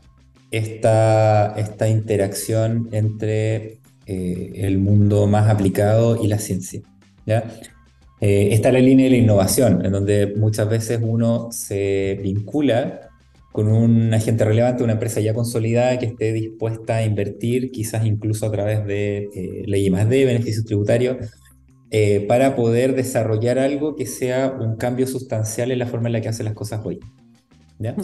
esta, 0.51 1.55
esta 1.57 1.89
interacción 1.89 2.89
entre 2.93 3.79
eh, 4.07 4.53
el 4.55 4.79
mundo 4.79 5.27
más 5.27 5.49
aplicado 5.49 6.23
y 6.23 6.29
la 6.29 6.39
ciencia. 6.39 6.81
¿ya? 7.27 7.45
Eh, 8.21 8.49
está 8.53 8.71
la 8.71 8.81
línea 8.81 9.05
de 9.05 9.11
la 9.11 9.17
innovación, 9.17 9.85
en 9.85 9.93
donde 9.93 10.35
muchas 10.37 10.69
veces 10.69 11.01
uno 11.03 11.49
se 11.53 12.19
vincula 12.23 13.09
con 13.51 13.69
un 13.69 14.13
agente 14.13 14.45
relevante, 14.45 14.85
una 14.85 14.93
empresa 14.93 15.21
ya 15.21 15.35
consolidada 15.35 15.99
que 15.99 16.07
esté 16.07 16.33
dispuesta 16.33 16.97
a 16.97 17.05
invertir, 17.05 17.71
quizás 17.71 18.05
incluso 18.05 18.47
a 18.47 18.53
través 18.53 18.87
de 18.87 19.29
eh, 19.35 19.63
ley 19.67 19.91
más 19.91 20.09
de 20.09 20.25
beneficios 20.25 20.65
tributarios, 20.65 21.17
eh, 21.91 22.25
para 22.29 22.55
poder 22.55 22.95
desarrollar 22.95 23.59
algo 23.59 23.97
que 23.97 24.07
sea 24.07 24.53
un 24.53 24.77
cambio 24.77 25.07
sustancial 25.07 25.73
en 25.73 25.79
la 25.79 25.87
forma 25.87 26.09
en 26.09 26.13
la 26.13 26.21
que 26.21 26.29
hace 26.29 26.45
las 26.45 26.55
cosas 26.55 26.83
hoy. 26.85 27.01
¿ya? 27.79 27.97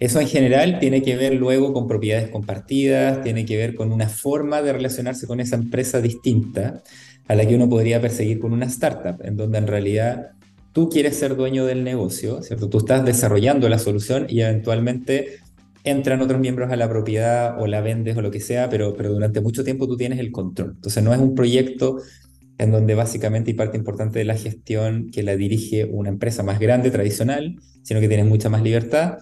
Eso 0.00 0.20
en 0.20 0.26
general 0.26 0.78
tiene 0.80 1.02
que 1.02 1.14
ver 1.14 1.34
luego 1.34 1.74
con 1.74 1.86
propiedades 1.86 2.30
compartidas, 2.30 3.22
tiene 3.22 3.44
que 3.44 3.58
ver 3.58 3.74
con 3.74 3.92
una 3.92 4.08
forma 4.08 4.62
de 4.62 4.72
relacionarse 4.72 5.26
con 5.26 5.38
esa 5.38 5.56
empresa 5.56 6.00
distinta 6.00 6.82
a 7.30 7.34
la 7.36 7.46
que 7.46 7.54
uno 7.54 7.68
podría 7.68 8.00
perseguir 8.00 8.40
con 8.40 8.52
una 8.52 8.66
startup, 8.66 9.24
en 9.24 9.36
donde 9.36 9.58
en 9.58 9.68
realidad 9.68 10.32
tú 10.72 10.88
quieres 10.88 11.16
ser 11.16 11.36
dueño 11.36 11.64
del 11.64 11.84
negocio, 11.84 12.42
¿cierto? 12.42 12.68
Tú 12.68 12.78
estás 12.78 13.04
desarrollando 13.04 13.68
la 13.68 13.78
solución 13.78 14.26
y 14.28 14.40
eventualmente 14.40 15.38
entran 15.84 16.20
otros 16.22 16.40
miembros 16.40 16.72
a 16.72 16.76
la 16.76 16.88
propiedad 16.88 17.60
o 17.60 17.68
la 17.68 17.82
vendes 17.82 18.16
o 18.16 18.22
lo 18.22 18.32
que 18.32 18.40
sea, 18.40 18.68
pero, 18.68 18.96
pero 18.96 19.12
durante 19.12 19.40
mucho 19.40 19.62
tiempo 19.62 19.86
tú 19.86 19.96
tienes 19.96 20.18
el 20.18 20.32
control. 20.32 20.72
Entonces 20.74 21.04
no 21.04 21.14
es 21.14 21.20
un 21.20 21.36
proyecto 21.36 21.98
en 22.58 22.72
donde 22.72 22.96
básicamente 22.96 23.52
hay 23.52 23.56
parte 23.56 23.78
importante 23.78 24.18
de 24.18 24.24
la 24.24 24.36
gestión 24.36 25.10
que 25.12 25.22
la 25.22 25.36
dirige 25.36 25.84
una 25.84 26.08
empresa 26.08 26.42
más 26.42 26.58
grande, 26.58 26.90
tradicional, 26.90 27.60
sino 27.84 28.00
que 28.00 28.08
tienes 28.08 28.26
mucha 28.26 28.48
más 28.48 28.62
libertad 28.62 29.18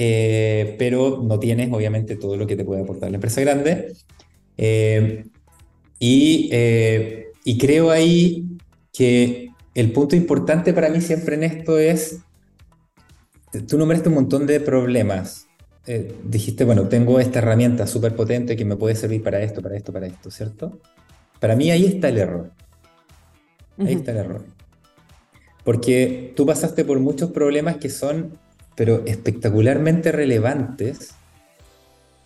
eh, 0.00 0.76
pero 0.78 1.20
no 1.24 1.40
tienes 1.40 1.72
obviamente 1.72 2.14
todo 2.14 2.36
lo 2.36 2.46
que 2.46 2.54
te 2.54 2.64
puede 2.64 2.82
aportar 2.82 3.10
la 3.10 3.16
empresa 3.16 3.40
grande. 3.40 3.94
Eh, 4.56 5.24
y, 5.98 6.48
eh, 6.52 7.27
y 7.48 7.56
creo 7.56 7.90
ahí 7.90 8.46
que 8.92 9.48
el 9.74 9.90
punto 9.92 10.14
importante 10.14 10.74
para 10.74 10.90
mí 10.90 11.00
siempre 11.00 11.34
en 11.34 11.44
esto 11.44 11.78
es, 11.78 12.18
tú 13.66 13.78
nombraste 13.78 14.10
un 14.10 14.16
montón 14.16 14.46
de 14.46 14.60
problemas. 14.60 15.46
dijiste, 16.24 16.66
bueno, 16.66 16.88
tengo 16.88 17.18
esta 17.20 17.38
herramienta 17.38 17.86
súper 17.86 18.14
potente 18.14 18.54
que 18.54 18.66
me 18.66 18.76
puede 18.76 18.96
servir 18.96 19.22
para 19.22 19.40
esto, 19.40 19.62
para 19.62 19.78
esto, 19.78 19.94
para 19.94 20.06
esto, 20.06 20.30
¿cierto? 20.30 20.78
Para 21.40 21.56
mí 21.56 21.70
ahí 21.70 21.86
está 21.86 22.10
el 22.10 22.18
error. 22.18 22.50
Ahí 23.78 23.94
está 23.94 24.10
el 24.10 24.18
error. 24.18 24.44
Porque 25.64 26.34
tú 26.36 26.44
pasaste 26.44 26.84
por 26.84 27.00
muchos 27.00 27.30
problemas 27.30 27.78
que 27.78 27.88
son 27.88 28.38
pero 28.76 29.06
espectacularmente 29.06 30.12
relevantes, 30.12 31.14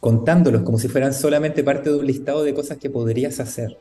contándolos 0.00 0.62
como 0.62 0.80
si 0.80 0.88
fueran 0.88 1.14
solamente 1.14 1.62
parte 1.62 1.90
de 1.90 1.96
un 1.96 2.06
listado 2.08 2.42
de 2.42 2.54
cosas 2.54 2.78
que 2.78 2.90
podrías 2.90 3.38
hacer. 3.38 3.78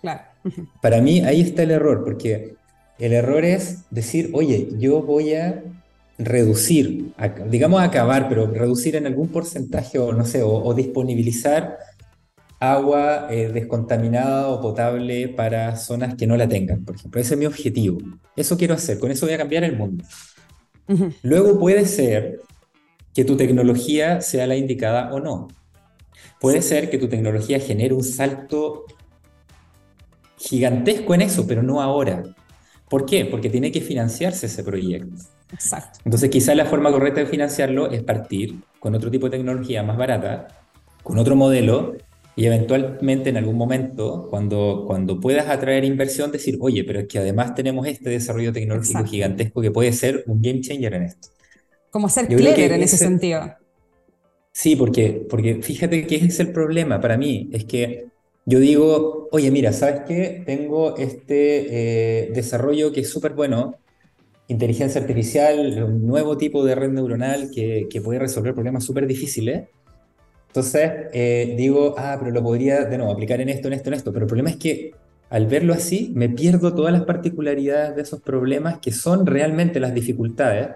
Claro. 0.00 0.22
Para 0.82 1.00
mí 1.00 1.20
ahí 1.20 1.40
está 1.40 1.62
el 1.62 1.70
error, 1.70 2.04
porque 2.04 2.54
el 2.98 3.12
error 3.12 3.44
es 3.44 3.84
decir, 3.90 4.30
oye, 4.32 4.68
yo 4.78 5.02
voy 5.02 5.34
a 5.34 5.62
reducir, 6.18 7.12
digamos 7.48 7.80
acabar, 7.80 8.28
pero 8.28 8.46
reducir 8.48 8.96
en 8.96 9.06
algún 9.06 9.28
porcentaje 9.28 9.98
o 9.98 10.12
no 10.12 10.24
sé, 10.24 10.42
o, 10.42 10.74
disponibilizar 10.74 11.78
agua 12.58 13.28
eh, 13.30 13.50
descontaminada 13.52 14.48
o 14.48 14.60
potable 14.60 15.28
para 15.28 15.76
zonas 15.76 16.16
que 16.16 16.26
no 16.26 16.36
la 16.36 16.48
tengan, 16.48 16.84
por 16.84 16.96
ejemplo. 16.96 17.20
Ese 17.20 17.34
es 17.34 17.38
mi 17.38 17.46
objetivo. 17.46 17.98
Eso 18.34 18.56
quiero 18.56 18.74
hacer, 18.74 18.98
con 18.98 19.12
eso 19.12 19.26
voy 19.26 19.34
a 19.36 19.38
cambiar 19.38 19.62
el 19.62 19.76
mundo. 19.76 20.04
Luego 21.22 21.58
puede 21.60 21.86
ser 21.86 22.40
que 23.14 23.24
tu 23.24 23.36
tecnología 23.36 24.20
sea 24.20 24.48
la 24.48 24.56
indicada 24.56 25.12
o 25.12 25.20
no. 25.20 25.48
Puede 26.40 26.62
ser 26.62 26.90
que 26.90 26.98
tu 26.98 27.08
tecnología 27.08 27.60
genere 27.60 27.94
un 27.94 28.04
salto 28.04 28.86
gigantesco 30.48 31.14
en 31.14 31.22
eso, 31.22 31.46
pero 31.46 31.62
no 31.62 31.82
ahora. 31.82 32.22
¿Por 32.88 33.04
qué? 33.04 33.26
Porque 33.26 33.50
tiene 33.50 33.70
que 33.70 33.80
financiarse 33.80 34.46
ese 34.46 34.64
proyecto. 34.64 35.22
Exacto. 35.52 35.98
Entonces 36.04 36.30
quizás 36.30 36.56
la 36.56 36.64
forma 36.64 36.90
correcta 36.90 37.20
de 37.20 37.26
financiarlo 37.26 37.90
es 37.90 38.02
partir 38.02 38.56
con 38.80 38.94
otro 38.94 39.10
tipo 39.10 39.26
de 39.26 39.36
tecnología 39.36 39.82
más 39.82 39.96
barata, 39.96 40.48
con 41.02 41.18
otro 41.18 41.36
modelo, 41.36 41.96
y 42.34 42.46
eventualmente 42.46 43.30
en 43.30 43.36
algún 43.36 43.56
momento, 43.56 44.28
cuando, 44.30 44.84
cuando 44.86 45.18
puedas 45.18 45.48
atraer 45.48 45.84
inversión, 45.84 46.30
decir, 46.30 46.56
oye, 46.60 46.84
pero 46.84 47.00
es 47.00 47.08
que 47.08 47.18
además 47.18 47.54
tenemos 47.54 47.86
este 47.86 48.10
desarrollo 48.10 48.52
tecnológico 48.52 49.04
gigantesco 49.04 49.60
que 49.60 49.70
puede 49.70 49.92
ser 49.92 50.22
un 50.26 50.40
game 50.40 50.60
changer 50.60 50.94
en 50.94 51.02
esto. 51.02 51.28
Como 51.90 52.08
ser 52.08 52.28
clever 52.28 52.72
en 52.72 52.82
ese, 52.82 52.96
sentido. 52.96 53.54
Sí, 54.52 54.76
porque, 54.76 55.26
porque 55.28 55.62
fíjate 55.62 56.06
que 56.06 56.16
ese 56.16 56.26
es 56.26 56.40
el 56.40 56.52
problema 56.52 57.00
para 57.00 57.16
mí, 57.16 57.48
es 57.52 57.64
que 57.64 58.06
yo 58.48 58.58
digo, 58.60 59.28
oye, 59.32 59.50
mira, 59.50 59.72
¿sabes 59.72 60.02
qué? 60.06 60.42
Tengo 60.44 60.96
este 60.96 62.26
eh, 62.26 62.30
desarrollo 62.32 62.92
que 62.92 63.00
es 63.00 63.10
súper 63.10 63.32
bueno, 63.34 63.76
inteligencia 64.48 65.00
artificial, 65.00 65.82
un 65.84 66.06
nuevo 66.06 66.36
tipo 66.36 66.64
de 66.64 66.74
red 66.74 66.90
neuronal 66.90 67.50
que, 67.54 67.86
que 67.90 68.00
puede 68.00 68.18
resolver 68.18 68.54
problemas 68.54 68.84
súper 68.84 69.06
difíciles 69.06 69.68
entonces, 70.48 70.90
eh, 71.12 71.54
digo, 71.56 71.94
ah, 71.98 72.16
pero 72.18 72.32
lo 72.32 72.42
podría, 72.42 72.84
de 72.84 72.96
nuevo, 72.96 73.12
aplicar 73.12 73.40
en 73.40 73.50
esto, 73.50 73.68
en 73.68 73.74
esto, 73.74 73.90
en 73.90 73.94
esto. 73.94 74.12
Pero 74.12 74.24
el 74.24 74.28
problema 74.28 74.50
es 74.50 74.56
que 74.56 74.92
al 75.30 75.46
verlo 75.46 75.74
así, 75.74 76.10
me 76.14 76.28
pierdo 76.30 76.74
todas 76.74 76.92
las 76.92 77.02
particularidades 77.02 77.94
de 77.94 78.02
esos 78.02 78.22
problemas 78.22 78.78
que 78.78 78.90
son 78.90 79.26
realmente 79.26 79.78
las 79.78 79.92
dificultades 79.94 80.70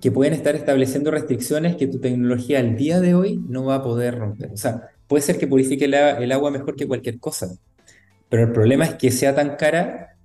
que 0.00 0.10
pueden 0.10 0.32
estar 0.32 0.54
estableciendo 0.56 1.10
restricciones 1.10 1.76
que 1.76 1.86
tu 1.86 2.00
tecnología 2.00 2.58
al 2.58 2.76
día 2.76 3.00
de 3.00 3.14
hoy 3.14 3.40
no 3.48 3.64
va 3.64 3.76
a 3.76 3.82
poder 3.82 4.18
romper. 4.18 4.50
O 4.52 4.56
sea, 4.56 4.88
puede 5.12 5.22
ser 5.22 5.38
que 5.38 5.46
purifique 5.46 5.84
el 5.84 6.32
agua 6.32 6.50
mejor 6.50 6.74
que 6.74 6.88
cualquier 6.88 7.20
cosa, 7.20 7.48
pero 8.30 8.44
el 8.44 8.52
problema 8.52 8.86
es 8.86 8.94
que 8.94 9.10
sea 9.10 9.34
tan 9.34 9.56
cara 9.56 10.16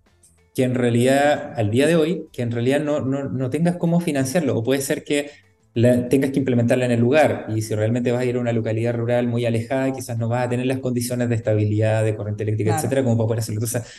que 0.56 0.64
en 0.64 0.76
realidad, 0.76 1.52
al 1.58 1.70
día 1.72 1.88
de 1.88 1.98
hoy, 1.98 2.30
que 2.32 2.42
en 2.42 2.52
realidad 2.52 2.80
no, 2.80 3.02
no, 3.02 3.26
no 3.26 3.50
tengas 3.50 3.76
cómo 3.76 4.00
financiarlo. 4.00 4.58
O 4.58 4.64
puede 4.64 4.80
ser 4.80 5.04
que 5.04 5.30
tengas 5.74 6.32
que 6.32 6.40
implementarla 6.40 6.86
en 6.86 6.92
el 6.92 7.02
lugar. 7.02 7.48
Y 7.54 7.64
si 7.64 7.76
realmente 7.76 8.14
vas 8.14 8.22
a 8.22 8.26
ir 8.26 8.38
a 8.38 8.40
una 8.40 8.54
localidad 8.54 8.96
rural 8.96 9.28
muy 9.28 9.46
alejada, 9.46 9.92
quizás 9.92 10.18
no 10.18 10.30
vas 10.30 10.46
a 10.46 10.50
tener 10.50 10.66
las 10.68 10.80
condiciones 10.80 11.28
de 11.28 11.36
estabilidad, 11.36 12.06
de 12.06 12.16
corriente 12.16 12.44
eléctrica, 12.44 12.78
etcétera, 12.78 13.04
como 13.04 13.18
para 13.18 13.28
poder 13.28 13.40
hacerlo. 13.40 13.62
Entonces, 13.62 13.92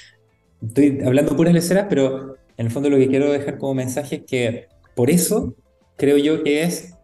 estoy 0.67 1.01
hablando 1.05 1.37
puras 1.37 1.53
leceras, 1.53 1.85
pero 1.91 2.37
en 2.57 2.65
el 2.65 2.73
fondo 2.73 2.89
lo 2.89 2.97
que 2.97 3.09
quiero 3.09 3.31
dejar 3.31 3.59
como 3.59 3.75
mensaje 3.75 4.17
es 4.17 4.23
que 4.27 4.69
por 4.97 5.11
eso 5.11 5.55
creo 5.99 6.17
yo 6.17 6.43
que 6.43 6.63
es 6.63 6.95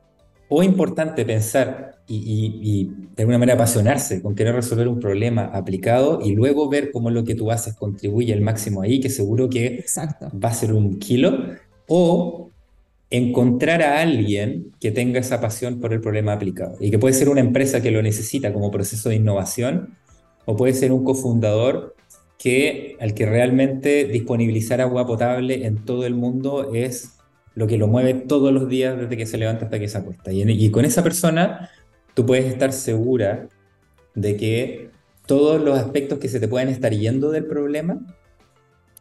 o 0.48 0.62
importante 0.62 1.26
pensar 1.26 1.93
y, 2.06 2.60
y, 2.62 2.84
de 3.16 3.22
alguna 3.22 3.38
manera 3.38 3.54
apasionarse 3.54 4.20
con 4.20 4.34
querer 4.34 4.54
resolver 4.54 4.88
un 4.88 5.00
problema 5.00 5.44
aplicado 5.46 6.20
y 6.22 6.32
luego 6.32 6.68
ver 6.68 6.90
cómo 6.92 7.10
lo 7.10 7.24
que 7.24 7.34
tú 7.34 7.50
haces 7.50 7.74
contribuye 7.74 8.32
al 8.32 8.40
máximo 8.40 8.82
ahí, 8.82 9.00
que 9.00 9.08
seguro 9.08 9.48
que 9.48 9.84
va 10.42 10.48
a 10.48 10.54
ser 10.54 10.72
un 10.72 10.98
kilo, 10.98 11.54
o 11.86 12.50
encontrar 13.10 13.82
a 13.82 14.00
alguien 14.00 14.72
que 14.80 14.90
tenga 14.90 15.20
esa 15.20 15.40
pasión 15.40 15.80
por 15.80 15.92
el 15.92 16.00
problema 16.00 16.32
aplicado. 16.32 16.76
Y 16.80 16.90
que 16.90 16.98
puede 16.98 17.14
ser 17.14 17.28
una 17.28 17.40
empresa 17.40 17.80
que 17.80 17.90
lo 17.90 18.02
necesita 18.02 18.52
como 18.52 18.70
proceso 18.70 19.08
de 19.08 19.16
innovación, 19.16 19.96
o 20.44 20.56
puede 20.56 20.74
ser 20.74 20.92
un 20.92 21.04
cofundador 21.04 21.94
que 22.38 22.96
al 23.00 23.14
que 23.14 23.24
realmente 23.24 24.04
disponibilizar 24.04 24.80
agua 24.80 25.06
potable 25.06 25.64
en 25.64 25.84
todo 25.84 26.04
el 26.04 26.14
mundo 26.14 26.74
es 26.74 27.14
lo 27.54 27.66
que 27.66 27.78
lo 27.78 27.86
mueve 27.86 28.14
todos 28.14 28.52
los 28.52 28.68
días 28.68 28.98
desde 28.98 29.16
que 29.16 29.26
se 29.26 29.38
levanta 29.38 29.66
hasta 29.66 29.78
que 29.78 29.88
se 29.88 29.96
acuesta. 29.96 30.32
Y, 30.32 30.42
y 30.42 30.70
con 30.70 30.84
esa 30.84 31.02
persona 31.02 31.70
tú 32.14 32.24
puedes 32.24 32.46
estar 32.46 32.72
segura 32.72 33.48
de 34.14 34.36
que 34.36 34.90
todos 35.26 35.60
los 35.60 35.78
aspectos 35.78 36.18
que 36.18 36.28
se 36.28 36.40
te 36.40 36.48
pueden 36.48 36.68
estar 36.68 36.92
yendo 36.92 37.30
del 37.30 37.46
problema, 37.46 38.00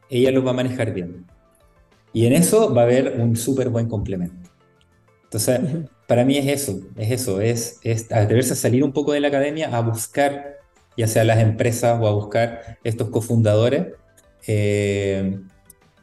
ella 0.09 0.31
los 0.31 0.45
va 0.45 0.51
a 0.51 0.53
manejar 0.53 0.93
bien. 0.93 1.25
Y 2.11 2.25
en 2.25 2.33
eso 2.33 2.73
va 2.73 2.81
a 2.81 2.85
haber 2.85 3.19
un 3.19 3.35
súper 3.35 3.69
buen 3.69 3.87
complemento. 3.87 4.49
Entonces, 5.23 5.59
para 6.07 6.25
mí 6.25 6.37
es 6.37 6.47
eso, 6.47 6.79
es 6.95 7.11
eso, 7.11 7.41
es, 7.41 7.79
es 7.81 8.11
atreverse 8.11 8.53
a 8.53 8.55
salir 8.55 8.83
un 8.83 8.93
poco 8.93 9.13
de 9.13 9.19
la 9.19 9.29
academia, 9.29 9.75
a 9.75 9.81
buscar, 9.81 10.57
ya 10.95 11.07
sea 11.07 11.23
las 11.23 11.39
empresas 11.39 11.99
o 11.99 12.07
a 12.07 12.13
buscar 12.13 12.77
estos 12.83 13.09
cofundadores. 13.09 13.87
Eh, 14.45 15.39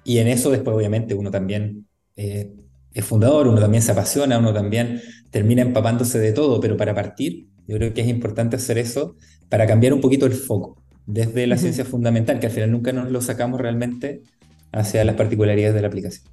y 0.02 0.18
en 0.18 0.26
eso 0.26 0.50
después, 0.50 0.76
obviamente, 0.76 1.14
uno 1.14 1.30
también 1.30 1.86
eh, 2.16 2.52
es 2.92 3.04
fundador, 3.04 3.46
uno 3.46 3.60
también 3.60 3.82
se 3.82 3.92
apasiona, 3.92 4.38
uno 4.38 4.52
también 4.52 5.00
termina 5.30 5.62
empapándose 5.62 6.18
de 6.18 6.32
todo, 6.32 6.60
pero 6.60 6.76
para 6.76 6.94
partir, 6.94 7.46
yo 7.66 7.76
creo 7.76 7.94
que 7.94 8.00
es 8.00 8.08
importante 8.08 8.56
hacer 8.56 8.78
eso 8.78 9.16
para 9.48 9.66
cambiar 9.66 9.92
un 9.92 10.00
poquito 10.00 10.26
el 10.26 10.32
foco 10.32 10.76
desde 11.06 11.46
la 11.46 11.56
ciencia 11.56 11.84
fundamental, 11.84 12.38
que 12.38 12.46
al 12.46 12.52
final 12.52 12.70
nunca 12.70 12.92
nos 12.92 13.10
lo 13.10 13.20
sacamos 13.20 13.60
realmente 13.60 14.22
hacia 14.72 15.04
las 15.04 15.16
particularidades 15.16 15.74
de 15.74 15.82
la 15.82 15.88
aplicación. 15.88 16.24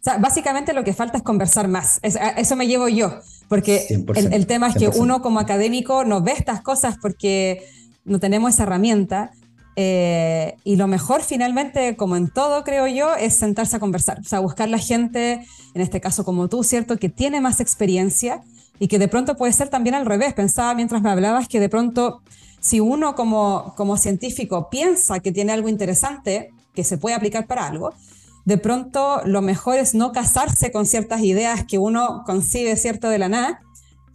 O 0.00 0.02
sea, 0.02 0.16
básicamente 0.18 0.72
lo 0.72 0.82
que 0.82 0.94
falta 0.94 1.18
es 1.18 1.22
conversar 1.22 1.68
más. 1.68 2.00
eso 2.02 2.56
me 2.56 2.66
llevo 2.66 2.88
yo, 2.88 3.20
porque 3.48 3.86
el, 4.16 4.46
tema 4.46 4.68
es 4.68 4.76
que 4.76 4.88
uno 4.88 5.20
como 5.20 5.40
académico 5.40 6.04
no 6.04 6.22
ve 6.22 6.32
estas 6.32 6.62
cosas 6.62 6.96
porque 7.00 7.62
no 8.04 8.18
tenemos 8.18 8.54
esa 8.54 8.62
herramienta. 8.62 9.30
Eh, 9.76 10.56
y 10.64 10.76
lo 10.76 10.86
mejor 10.86 11.22
finalmente, 11.22 11.96
como 11.96 12.16
en 12.16 12.28
todo 12.28 12.64
creo 12.64 12.86
yo, 12.86 13.14
es 13.14 13.38
sentarse 13.38 13.76
a 13.76 13.80
conversar. 13.80 14.20
O 14.20 14.24
sea, 14.24 14.40
buscar 14.40 14.68
la 14.68 14.78
gente, 14.78 15.44
en 15.74 15.80
este 15.80 16.00
caso 16.00 16.24
como 16.24 16.48
tú, 16.48 16.64
¿cierto? 16.64 16.96
Que 16.96 17.08
tiene 17.08 17.40
más 17.40 17.60
experiencia 17.60 18.42
y 18.78 18.88
que 18.88 18.98
de 18.98 19.08
pronto 19.08 19.36
puede 19.36 19.52
ser 19.52 19.68
también 19.68 19.94
al 19.94 20.06
revés. 20.06 20.34
Pensaba 20.34 20.74
mientras 20.74 21.02
me 21.02 21.10
hablabas 21.10 21.48
que 21.48 21.60
de 21.60 21.68
pronto 21.68 22.20
si 22.60 22.80
uno 22.80 23.14
como, 23.14 23.74
como 23.76 23.96
científico 23.96 24.68
piensa 24.70 25.20
que 25.20 25.32
tiene 25.32 25.52
algo 25.52 25.68
interesante, 25.68 26.50
que 26.74 26.84
se 26.84 26.98
puede 26.98 27.16
aplicar 27.16 27.46
para 27.46 27.66
algo, 27.66 27.94
de 28.44 28.58
pronto 28.58 29.22
lo 29.24 29.42
mejor 29.42 29.78
es 29.78 29.94
no 29.94 30.12
casarse 30.12 30.72
con 30.72 30.86
ciertas 30.86 31.22
ideas 31.22 31.64
que 31.64 31.78
uno 31.78 32.22
concibe, 32.26 32.76
¿cierto?, 32.76 33.08
de 33.08 33.18
la 33.18 33.28
nada, 33.28 33.60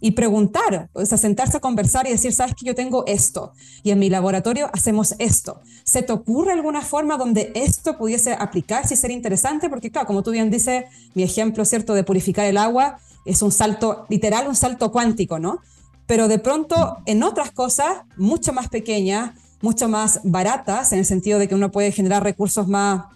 y 0.00 0.12
preguntar, 0.12 0.90
o 0.92 1.04
sea, 1.06 1.16
sentarse 1.18 1.56
a 1.56 1.60
conversar 1.60 2.06
y 2.06 2.10
decir, 2.10 2.32
sabes 2.32 2.54
que 2.54 2.66
yo 2.66 2.74
tengo 2.74 3.04
esto 3.06 3.52
y 3.82 3.90
en 3.90 3.98
mi 3.98 4.10
laboratorio 4.10 4.68
hacemos 4.72 5.14
esto. 5.18 5.60
¿Se 5.84 6.02
te 6.02 6.12
ocurre 6.12 6.52
alguna 6.52 6.82
forma 6.82 7.16
donde 7.16 7.52
esto 7.54 7.96
pudiese 7.96 8.34
aplicarse 8.34 8.94
y 8.94 8.96
ser 8.96 9.10
interesante? 9.10 9.70
Porque 9.70 9.90
claro, 9.90 10.06
como 10.06 10.22
tú 10.22 10.32
bien 10.32 10.50
dices, 10.50 10.84
mi 11.14 11.22
ejemplo, 11.22 11.64
¿cierto?, 11.64 11.94
de 11.94 12.04
purificar 12.04 12.46
el 12.46 12.58
agua, 12.58 12.98
es 13.24 13.42
un 13.42 13.52
salto 13.52 14.06
literal, 14.08 14.46
un 14.46 14.56
salto 14.56 14.92
cuántico, 14.92 15.38
¿no? 15.38 15.60
Pero 16.06 16.28
de 16.28 16.38
pronto 16.38 16.98
en 17.06 17.22
otras 17.22 17.50
cosas 17.50 18.02
mucho 18.16 18.52
más 18.52 18.68
pequeñas, 18.68 19.32
mucho 19.62 19.88
más 19.88 20.20
baratas, 20.22 20.92
en 20.92 21.00
el 21.00 21.04
sentido 21.06 21.38
de 21.38 21.48
que 21.48 21.54
uno 21.54 21.70
puede 21.70 21.90
generar 21.90 22.22
recursos 22.22 22.68
más 22.68 23.06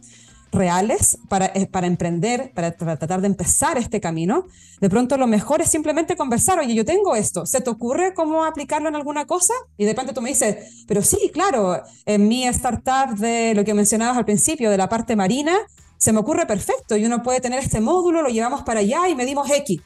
reales 0.52 1.18
para, 1.28 1.46
eh, 1.46 1.66
para 1.66 1.86
emprender, 1.86 2.52
para, 2.54 2.72
tratar 2.72 3.20
de 3.20 3.26
empezar 3.26 3.78
este 3.78 4.00
camino, 4.00 4.46
de 4.80 4.90
pronto 4.90 5.16
lo 5.16 5.26
mejor 5.26 5.60
es 5.60 5.70
simplemente 5.70 6.16
conversar, 6.16 6.58
oye, 6.58 6.74
yo 6.74 6.84
tengo 6.84 7.14
esto, 7.14 7.46
¿se 7.46 7.60
te 7.60 7.70
ocurre 7.70 8.14
cómo 8.14 8.44
aplicarlo 8.44 8.88
en 8.88 8.96
alguna 8.96 9.26
cosa? 9.26 9.54
Y 9.76 9.84
de 9.84 9.94
pronto 9.94 10.12
tú 10.12 10.22
me 10.22 10.30
dices, 10.30 10.84
pero 10.86 11.02
sí, 11.02 11.30
claro, 11.32 11.82
en 12.06 12.28
mi 12.28 12.46
startup 12.48 13.16
de 13.16 13.54
lo 13.54 13.64
que 13.64 13.74
mencionabas 13.74 14.16
al 14.16 14.24
principio, 14.24 14.70
de 14.70 14.78
la 14.78 14.88
parte 14.88 15.16
marina, 15.16 15.52
se 15.96 16.12
me 16.12 16.20
ocurre 16.20 16.46
perfecto 16.46 16.96
y 16.96 17.04
uno 17.04 17.22
puede 17.22 17.40
tener 17.40 17.58
este 17.60 17.80
módulo, 17.80 18.22
lo 18.22 18.28
llevamos 18.30 18.62
para 18.62 18.80
allá 18.80 19.08
y 19.08 19.14
medimos 19.14 19.50
X. 19.50 19.80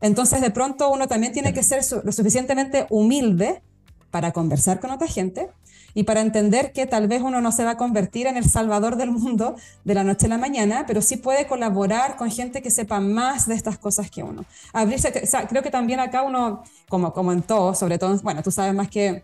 Entonces, 0.00 0.40
de 0.40 0.50
pronto 0.50 0.90
uno 0.90 1.06
también 1.06 1.32
tiene 1.32 1.52
que 1.52 1.62
ser 1.62 1.82
lo 2.02 2.12
suficientemente 2.12 2.86
humilde 2.88 3.62
para 4.10 4.32
conversar 4.32 4.80
con 4.80 4.90
otra 4.90 5.06
gente 5.06 5.50
y 5.94 6.04
para 6.04 6.20
entender 6.20 6.72
que 6.72 6.86
tal 6.86 7.08
vez 7.08 7.22
uno 7.22 7.40
no 7.40 7.52
se 7.52 7.64
va 7.64 7.72
a 7.72 7.76
convertir 7.76 8.26
en 8.26 8.36
el 8.36 8.48
salvador 8.48 8.96
del 8.96 9.10
mundo 9.10 9.56
de 9.84 9.94
la 9.94 10.04
noche 10.04 10.26
a 10.26 10.28
la 10.28 10.38
mañana, 10.38 10.84
pero 10.86 11.02
sí 11.02 11.16
puede 11.16 11.46
colaborar 11.46 12.16
con 12.16 12.30
gente 12.30 12.62
que 12.62 12.70
sepa 12.70 13.00
más 13.00 13.46
de 13.46 13.54
estas 13.54 13.78
cosas 13.78 14.10
que 14.10 14.22
uno. 14.22 14.44
Abrirse, 14.72 15.12
creo 15.48 15.62
que 15.62 15.70
también 15.70 16.00
acá 16.00 16.22
uno, 16.22 16.62
como, 16.88 17.12
como 17.12 17.32
en 17.32 17.42
todo, 17.42 17.74
sobre 17.74 17.98
todo, 17.98 18.18
bueno, 18.22 18.42
tú 18.42 18.50
sabes 18.50 18.74
más 18.74 18.88
que 18.88 19.22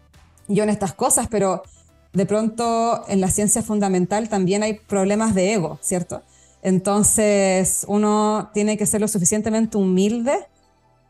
yo 0.49 0.63
en 0.63 0.71
estas 0.71 0.93
cosas, 0.93 1.29
pero 1.29 1.63
de 2.13 2.27
pronto 2.27 3.05
en 3.09 3.21
la 3.21 3.31
ciencia 3.31 3.63
fundamental 3.63 4.29
también 4.29 4.63
hay 4.63 4.75
problemas 4.75 5.35
de 5.35 5.53
ego, 5.53 5.79
¿cierto? 5.83 6.23
Entonces 6.63 7.85
uno 7.89 8.51
tiene 8.55 8.77
que 8.77 8.87
ser 8.87 9.01
lo 9.01 9.09
suficientemente 9.09 9.77
humilde 9.77 10.47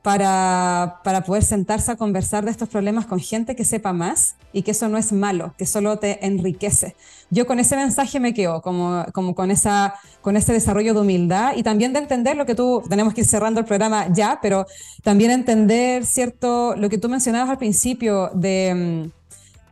para, 0.06 1.00
para, 1.02 1.24
poder 1.24 1.42
sentarse 1.42 1.90
a 1.90 1.96
conversar 1.96 2.44
de 2.44 2.52
estos 2.52 2.68
problemas 2.68 3.06
con 3.06 3.18
gente 3.18 3.56
que 3.56 3.64
sepa 3.64 3.92
más 3.92 4.36
y 4.52 4.62
que 4.62 4.70
eso 4.70 4.88
no 4.88 4.98
es 4.98 5.12
malo, 5.12 5.52
que 5.58 5.66
solo 5.66 5.98
te 5.98 6.24
enriquece. 6.24 6.94
Yo 7.28 7.44
con 7.44 7.58
ese 7.58 7.74
mensaje 7.74 8.20
me 8.20 8.32
quedo, 8.32 8.62
como, 8.62 9.04
como 9.12 9.34
con, 9.34 9.50
esa, 9.50 9.94
con 10.22 10.36
ese 10.36 10.52
desarrollo 10.52 10.94
de 10.94 11.00
humildad 11.00 11.54
y 11.56 11.64
también 11.64 11.92
de 11.92 11.98
entender 11.98 12.36
lo 12.36 12.46
que 12.46 12.54
tú, 12.54 12.84
tenemos 12.88 13.14
que 13.14 13.22
ir 13.22 13.26
cerrando 13.26 13.58
el 13.58 13.66
programa 13.66 14.06
ya, 14.12 14.38
pero 14.40 14.66
también 15.02 15.32
entender, 15.32 16.06
¿cierto? 16.06 16.76
Lo 16.76 16.88
que 16.88 16.98
tú 16.98 17.08
mencionabas 17.08 17.50
al 17.50 17.58
principio 17.58 18.30
de, 18.32 19.10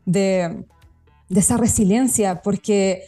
de, 0.05 0.65
de 1.29 1.41
esa 1.41 1.59
resiliencia, 1.59 2.43
porque 2.43 3.05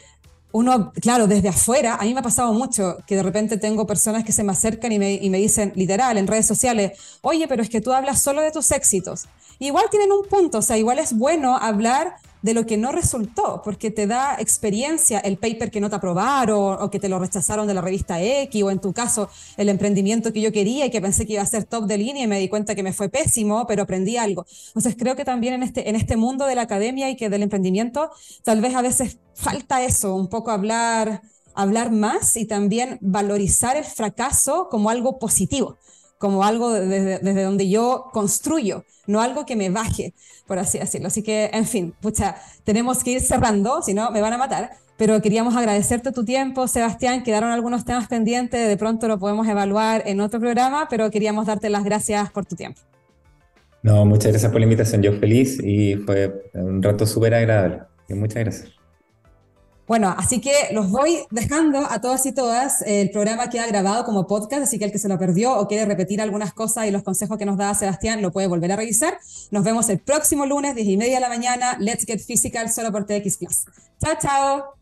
uno, 0.57 0.91
claro, 1.03 1.27
desde 1.27 1.49
afuera, 1.49 1.97
a 1.97 2.05
mí 2.05 2.15
me 2.15 2.21
ha 2.21 2.23
pasado 2.23 2.55
mucho 2.55 2.97
que 3.07 3.15
de 3.15 3.23
repente 3.23 3.59
tengo 3.59 3.87
personas 3.87 4.25
que 4.25 4.33
se 4.33 4.43
me 4.43 4.53
acercan 4.53 4.91
y 4.91 4.99
me, 4.99 5.13
y 5.13 5.29
me, 5.29 5.37
dicen, 5.37 5.73
literal, 5.77 6.17
en 6.17 6.27
redes 6.27 6.47
sociales, 6.47 6.99
oye, 7.21 7.47
pero 7.47 7.63
es 7.63 7.69
que 7.69 7.83
tú 7.83 7.93
hablas 7.93 8.23
solo 8.23 8.41
de 8.41 8.51
tus 8.51 8.71
éxitos. 8.73 9.27
igual 9.59 9.85
tienen 9.91 10.13
un 10.13 10.27
punto, 10.27 10.59
o 10.59 10.63
sea, 10.63 10.79
igual 10.79 10.99
es 10.99 11.13
bueno 11.13 11.57
hablar 11.57 12.17
de 12.43 12.55
lo 12.55 12.67
que 12.67 12.77
no 12.77 12.93
resultó, 12.93 13.63
porque 13.65 13.91
te 13.91 14.07
da 14.07 14.37
experiencia 14.39 15.19
el 15.19 15.39
paper 15.39 15.71
que 15.71 15.81
no 15.81 15.91
te 15.91 15.97
aprobaron 15.97 16.77
o 16.81 16.91
que 16.91 17.01
te 17.01 17.09
lo 17.09 17.19
rechazaron 17.19 17.67
de 17.67 17.75
la 17.75 17.81
revista 17.81 18.23
X, 18.23 18.63
o 18.63 18.71
en 18.71 18.81
tu 18.81 18.93
caso, 18.93 19.29
el 19.57 19.69
emprendimiento 19.69 20.33
que 20.33 20.41
yo 20.41 20.53
quería 20.53 20.87
y 20.87 20.91
que 20.91 21.01
pensé 21.01 21.27
que 21.27 21.35
iba 21.35 21.43
a 21.43 21.47
ser 21.47 21.65
top 21.65 21.87
de 21.87 21.99
línea 21.99 22.25
y 22.25 22.27
me 22.27 22.39
di 22.39 22.49
cuenta 22.49 22.75
que 22.75 22.83
me 22.83 22.93
fue 22.93 23.09
pésimo, 23.09 23.67
pero 23.67 23.83
aprendí 23.83 24.17
algo. 24.17 24.47
Entonces 24.69 24.97
creo 24.99 25.17
que 25.17 25.25
también 25.25 25.55
en 25.55 25.63
este, 25.63 25.89
en 25.89 25.97
este 25.97 26.17
mundo 26.17 26.47
de 26.47 26.55
la 26.55 26.63
academia 26.63 27.11
y 27.11 27.17
que 27.17 27.31
del 27.31 27.43
emprendimiento, 27.43 28.11
tal 28.45 28.61
vez 28.61 28.75
a 28.75 28.83
veces 28.83 29.19
falta 29.35 29.83
eso, 29.85 30.15
un 30.15 30.29
poco 30.29 30.51
hablar 30.51 31.23
hablar 31.57 31.91
más 31.91 32.37
y 32.37 32.45
también 32.45 32.99
valorizar 33.01 33.79
el 33.79 33.85
fracaso 33.85 34.69
como 34.71 34.91
algo 34.91 35.19
positivo 35.19 35.79
como 36.19 36.45
algo 36.45 36.73
desde, 36.73 37.19
desde, 37.19 37.43
donde 37.43 37.69
yo 37.69 38.07
construyo, 38.13 38.85
no 39.07 39.21
algo 39.21 39.47
que 39.47 39.57
me 39.57 39.71
baje, 39.71 40.15
por 40.47 40.59
así 40.59 40.79
decirlo. 40.79 41.09
Así 41.09 41.23
que, 41.23 41.51
en 41.53 41.67
fin, 41.67 41.95
pucha, 42.01 42.37
tenemos 42.65 43.05
que 43.05 43.13
ir 43.13 43.21
cerrando, 43.21 43.83
si 43.83 43.95
no 43.95 44.11
me 44.11 44.21
van 44.21 44.33
a 44.33 44.39
matar, 44.39 44.71
pero 44.97 45.21
queríamos 45.21 45.55
agradecerte 45.57 46.13
tu 46.13 46.25
tiempo, 46.25 46.69
Sebastián, 46.69 47.23
quedaron 47.23 47.51
algunos 47.51 47.85
temas 47.85 48.09
pendientes, 48.09 48.67
de 48.67 48.77
pronto 48.77 49.09
lo 49.09 49.19
podemos 49.19 49.47
evaluar 49.47 50.03
en 50.07 50.21
otro 50.21 50.41
programa, 50.41 50.87
pero 50.89 51.11
queríamos 51.11 51.47
darte 51.47 51.69
las 51.69 51.85
gracias 51.85 52.31
por 52.31 52.47
tu 52.47 52.57
tiempo. 52.57 52.81
No, 53.83 54.05
muchas 54.05 54.33
gracias 54.33 54.51
por 54.51 54.61
la 54.61 54.65
invitación, 54.65 55.03
yo 55.03 55.13
feliz 55.13 55.61
y 55.63 55.97
fue 55.97 56.51
un 56.55 56.83
rato 56.83 57.07
súper 57.07 57.35
agradable. 57.35 57.83
muchas 58.09 58.43
gracias. 58.43 58.76
Bueno, 59.87 60.15
así 60.17 60.41
que 60.41 60.53
los 60.73 60.91
voy 60.91 61.25
dejando 61.31 61.87
a 61.89 62.01
todas 62.01 62.27
y 62.27 62.33
todas. 62.33 62.83
El 62.83 63.11
programa 63.11 63.49
queda 63.51 63.67
grabado 63.67 64.05
como 64.05 64.27
podcast, 64.27 64.65
así 64.65 64.79
que 64.79 64.85
el 64.85 64.93
que 64.93 64.99
se 64.99 65.09
lo 65.09 65.19
perdió 65.19 65.57
o 65.57 65.69
quiere 65.69 65.85
repetir 65.85 66.21
algunas 66.21 66.53
cosas 66.53 66.87
y 66.87 66.91
los 66.91 67.05
consejos 67.05 67.39
que 67.39 67.47
nos 67.47 67.57
da 67.57 67.73
Sebastián 67.75 68.21
lo 68.21 68.33
puede 68.33 68.49
volver 68.49 68.73
a 68.73 68.77
revisar. 68.77 69.19
Nos 69.51 69.63
vemos 69.63 69.89
el 69.89 69.99
próximo 70.01 70.45
lunes, 70.45 70.75
10 70.75 70.89
y 70.89 70.97
media 70.97 71.15
de 71.17 71.21
la 71.21 71.29
mañana. 71.29 71.77
Let's 71.79 72.05
Get 72.05 72.21
Physical 72.21 72.71
solo 72.71 72.91
por 72.91 73.07
TX 73.07 73.37
Plus. 73.39 73.65
Chao, 74.01 74.15
chao. 74.21 74.76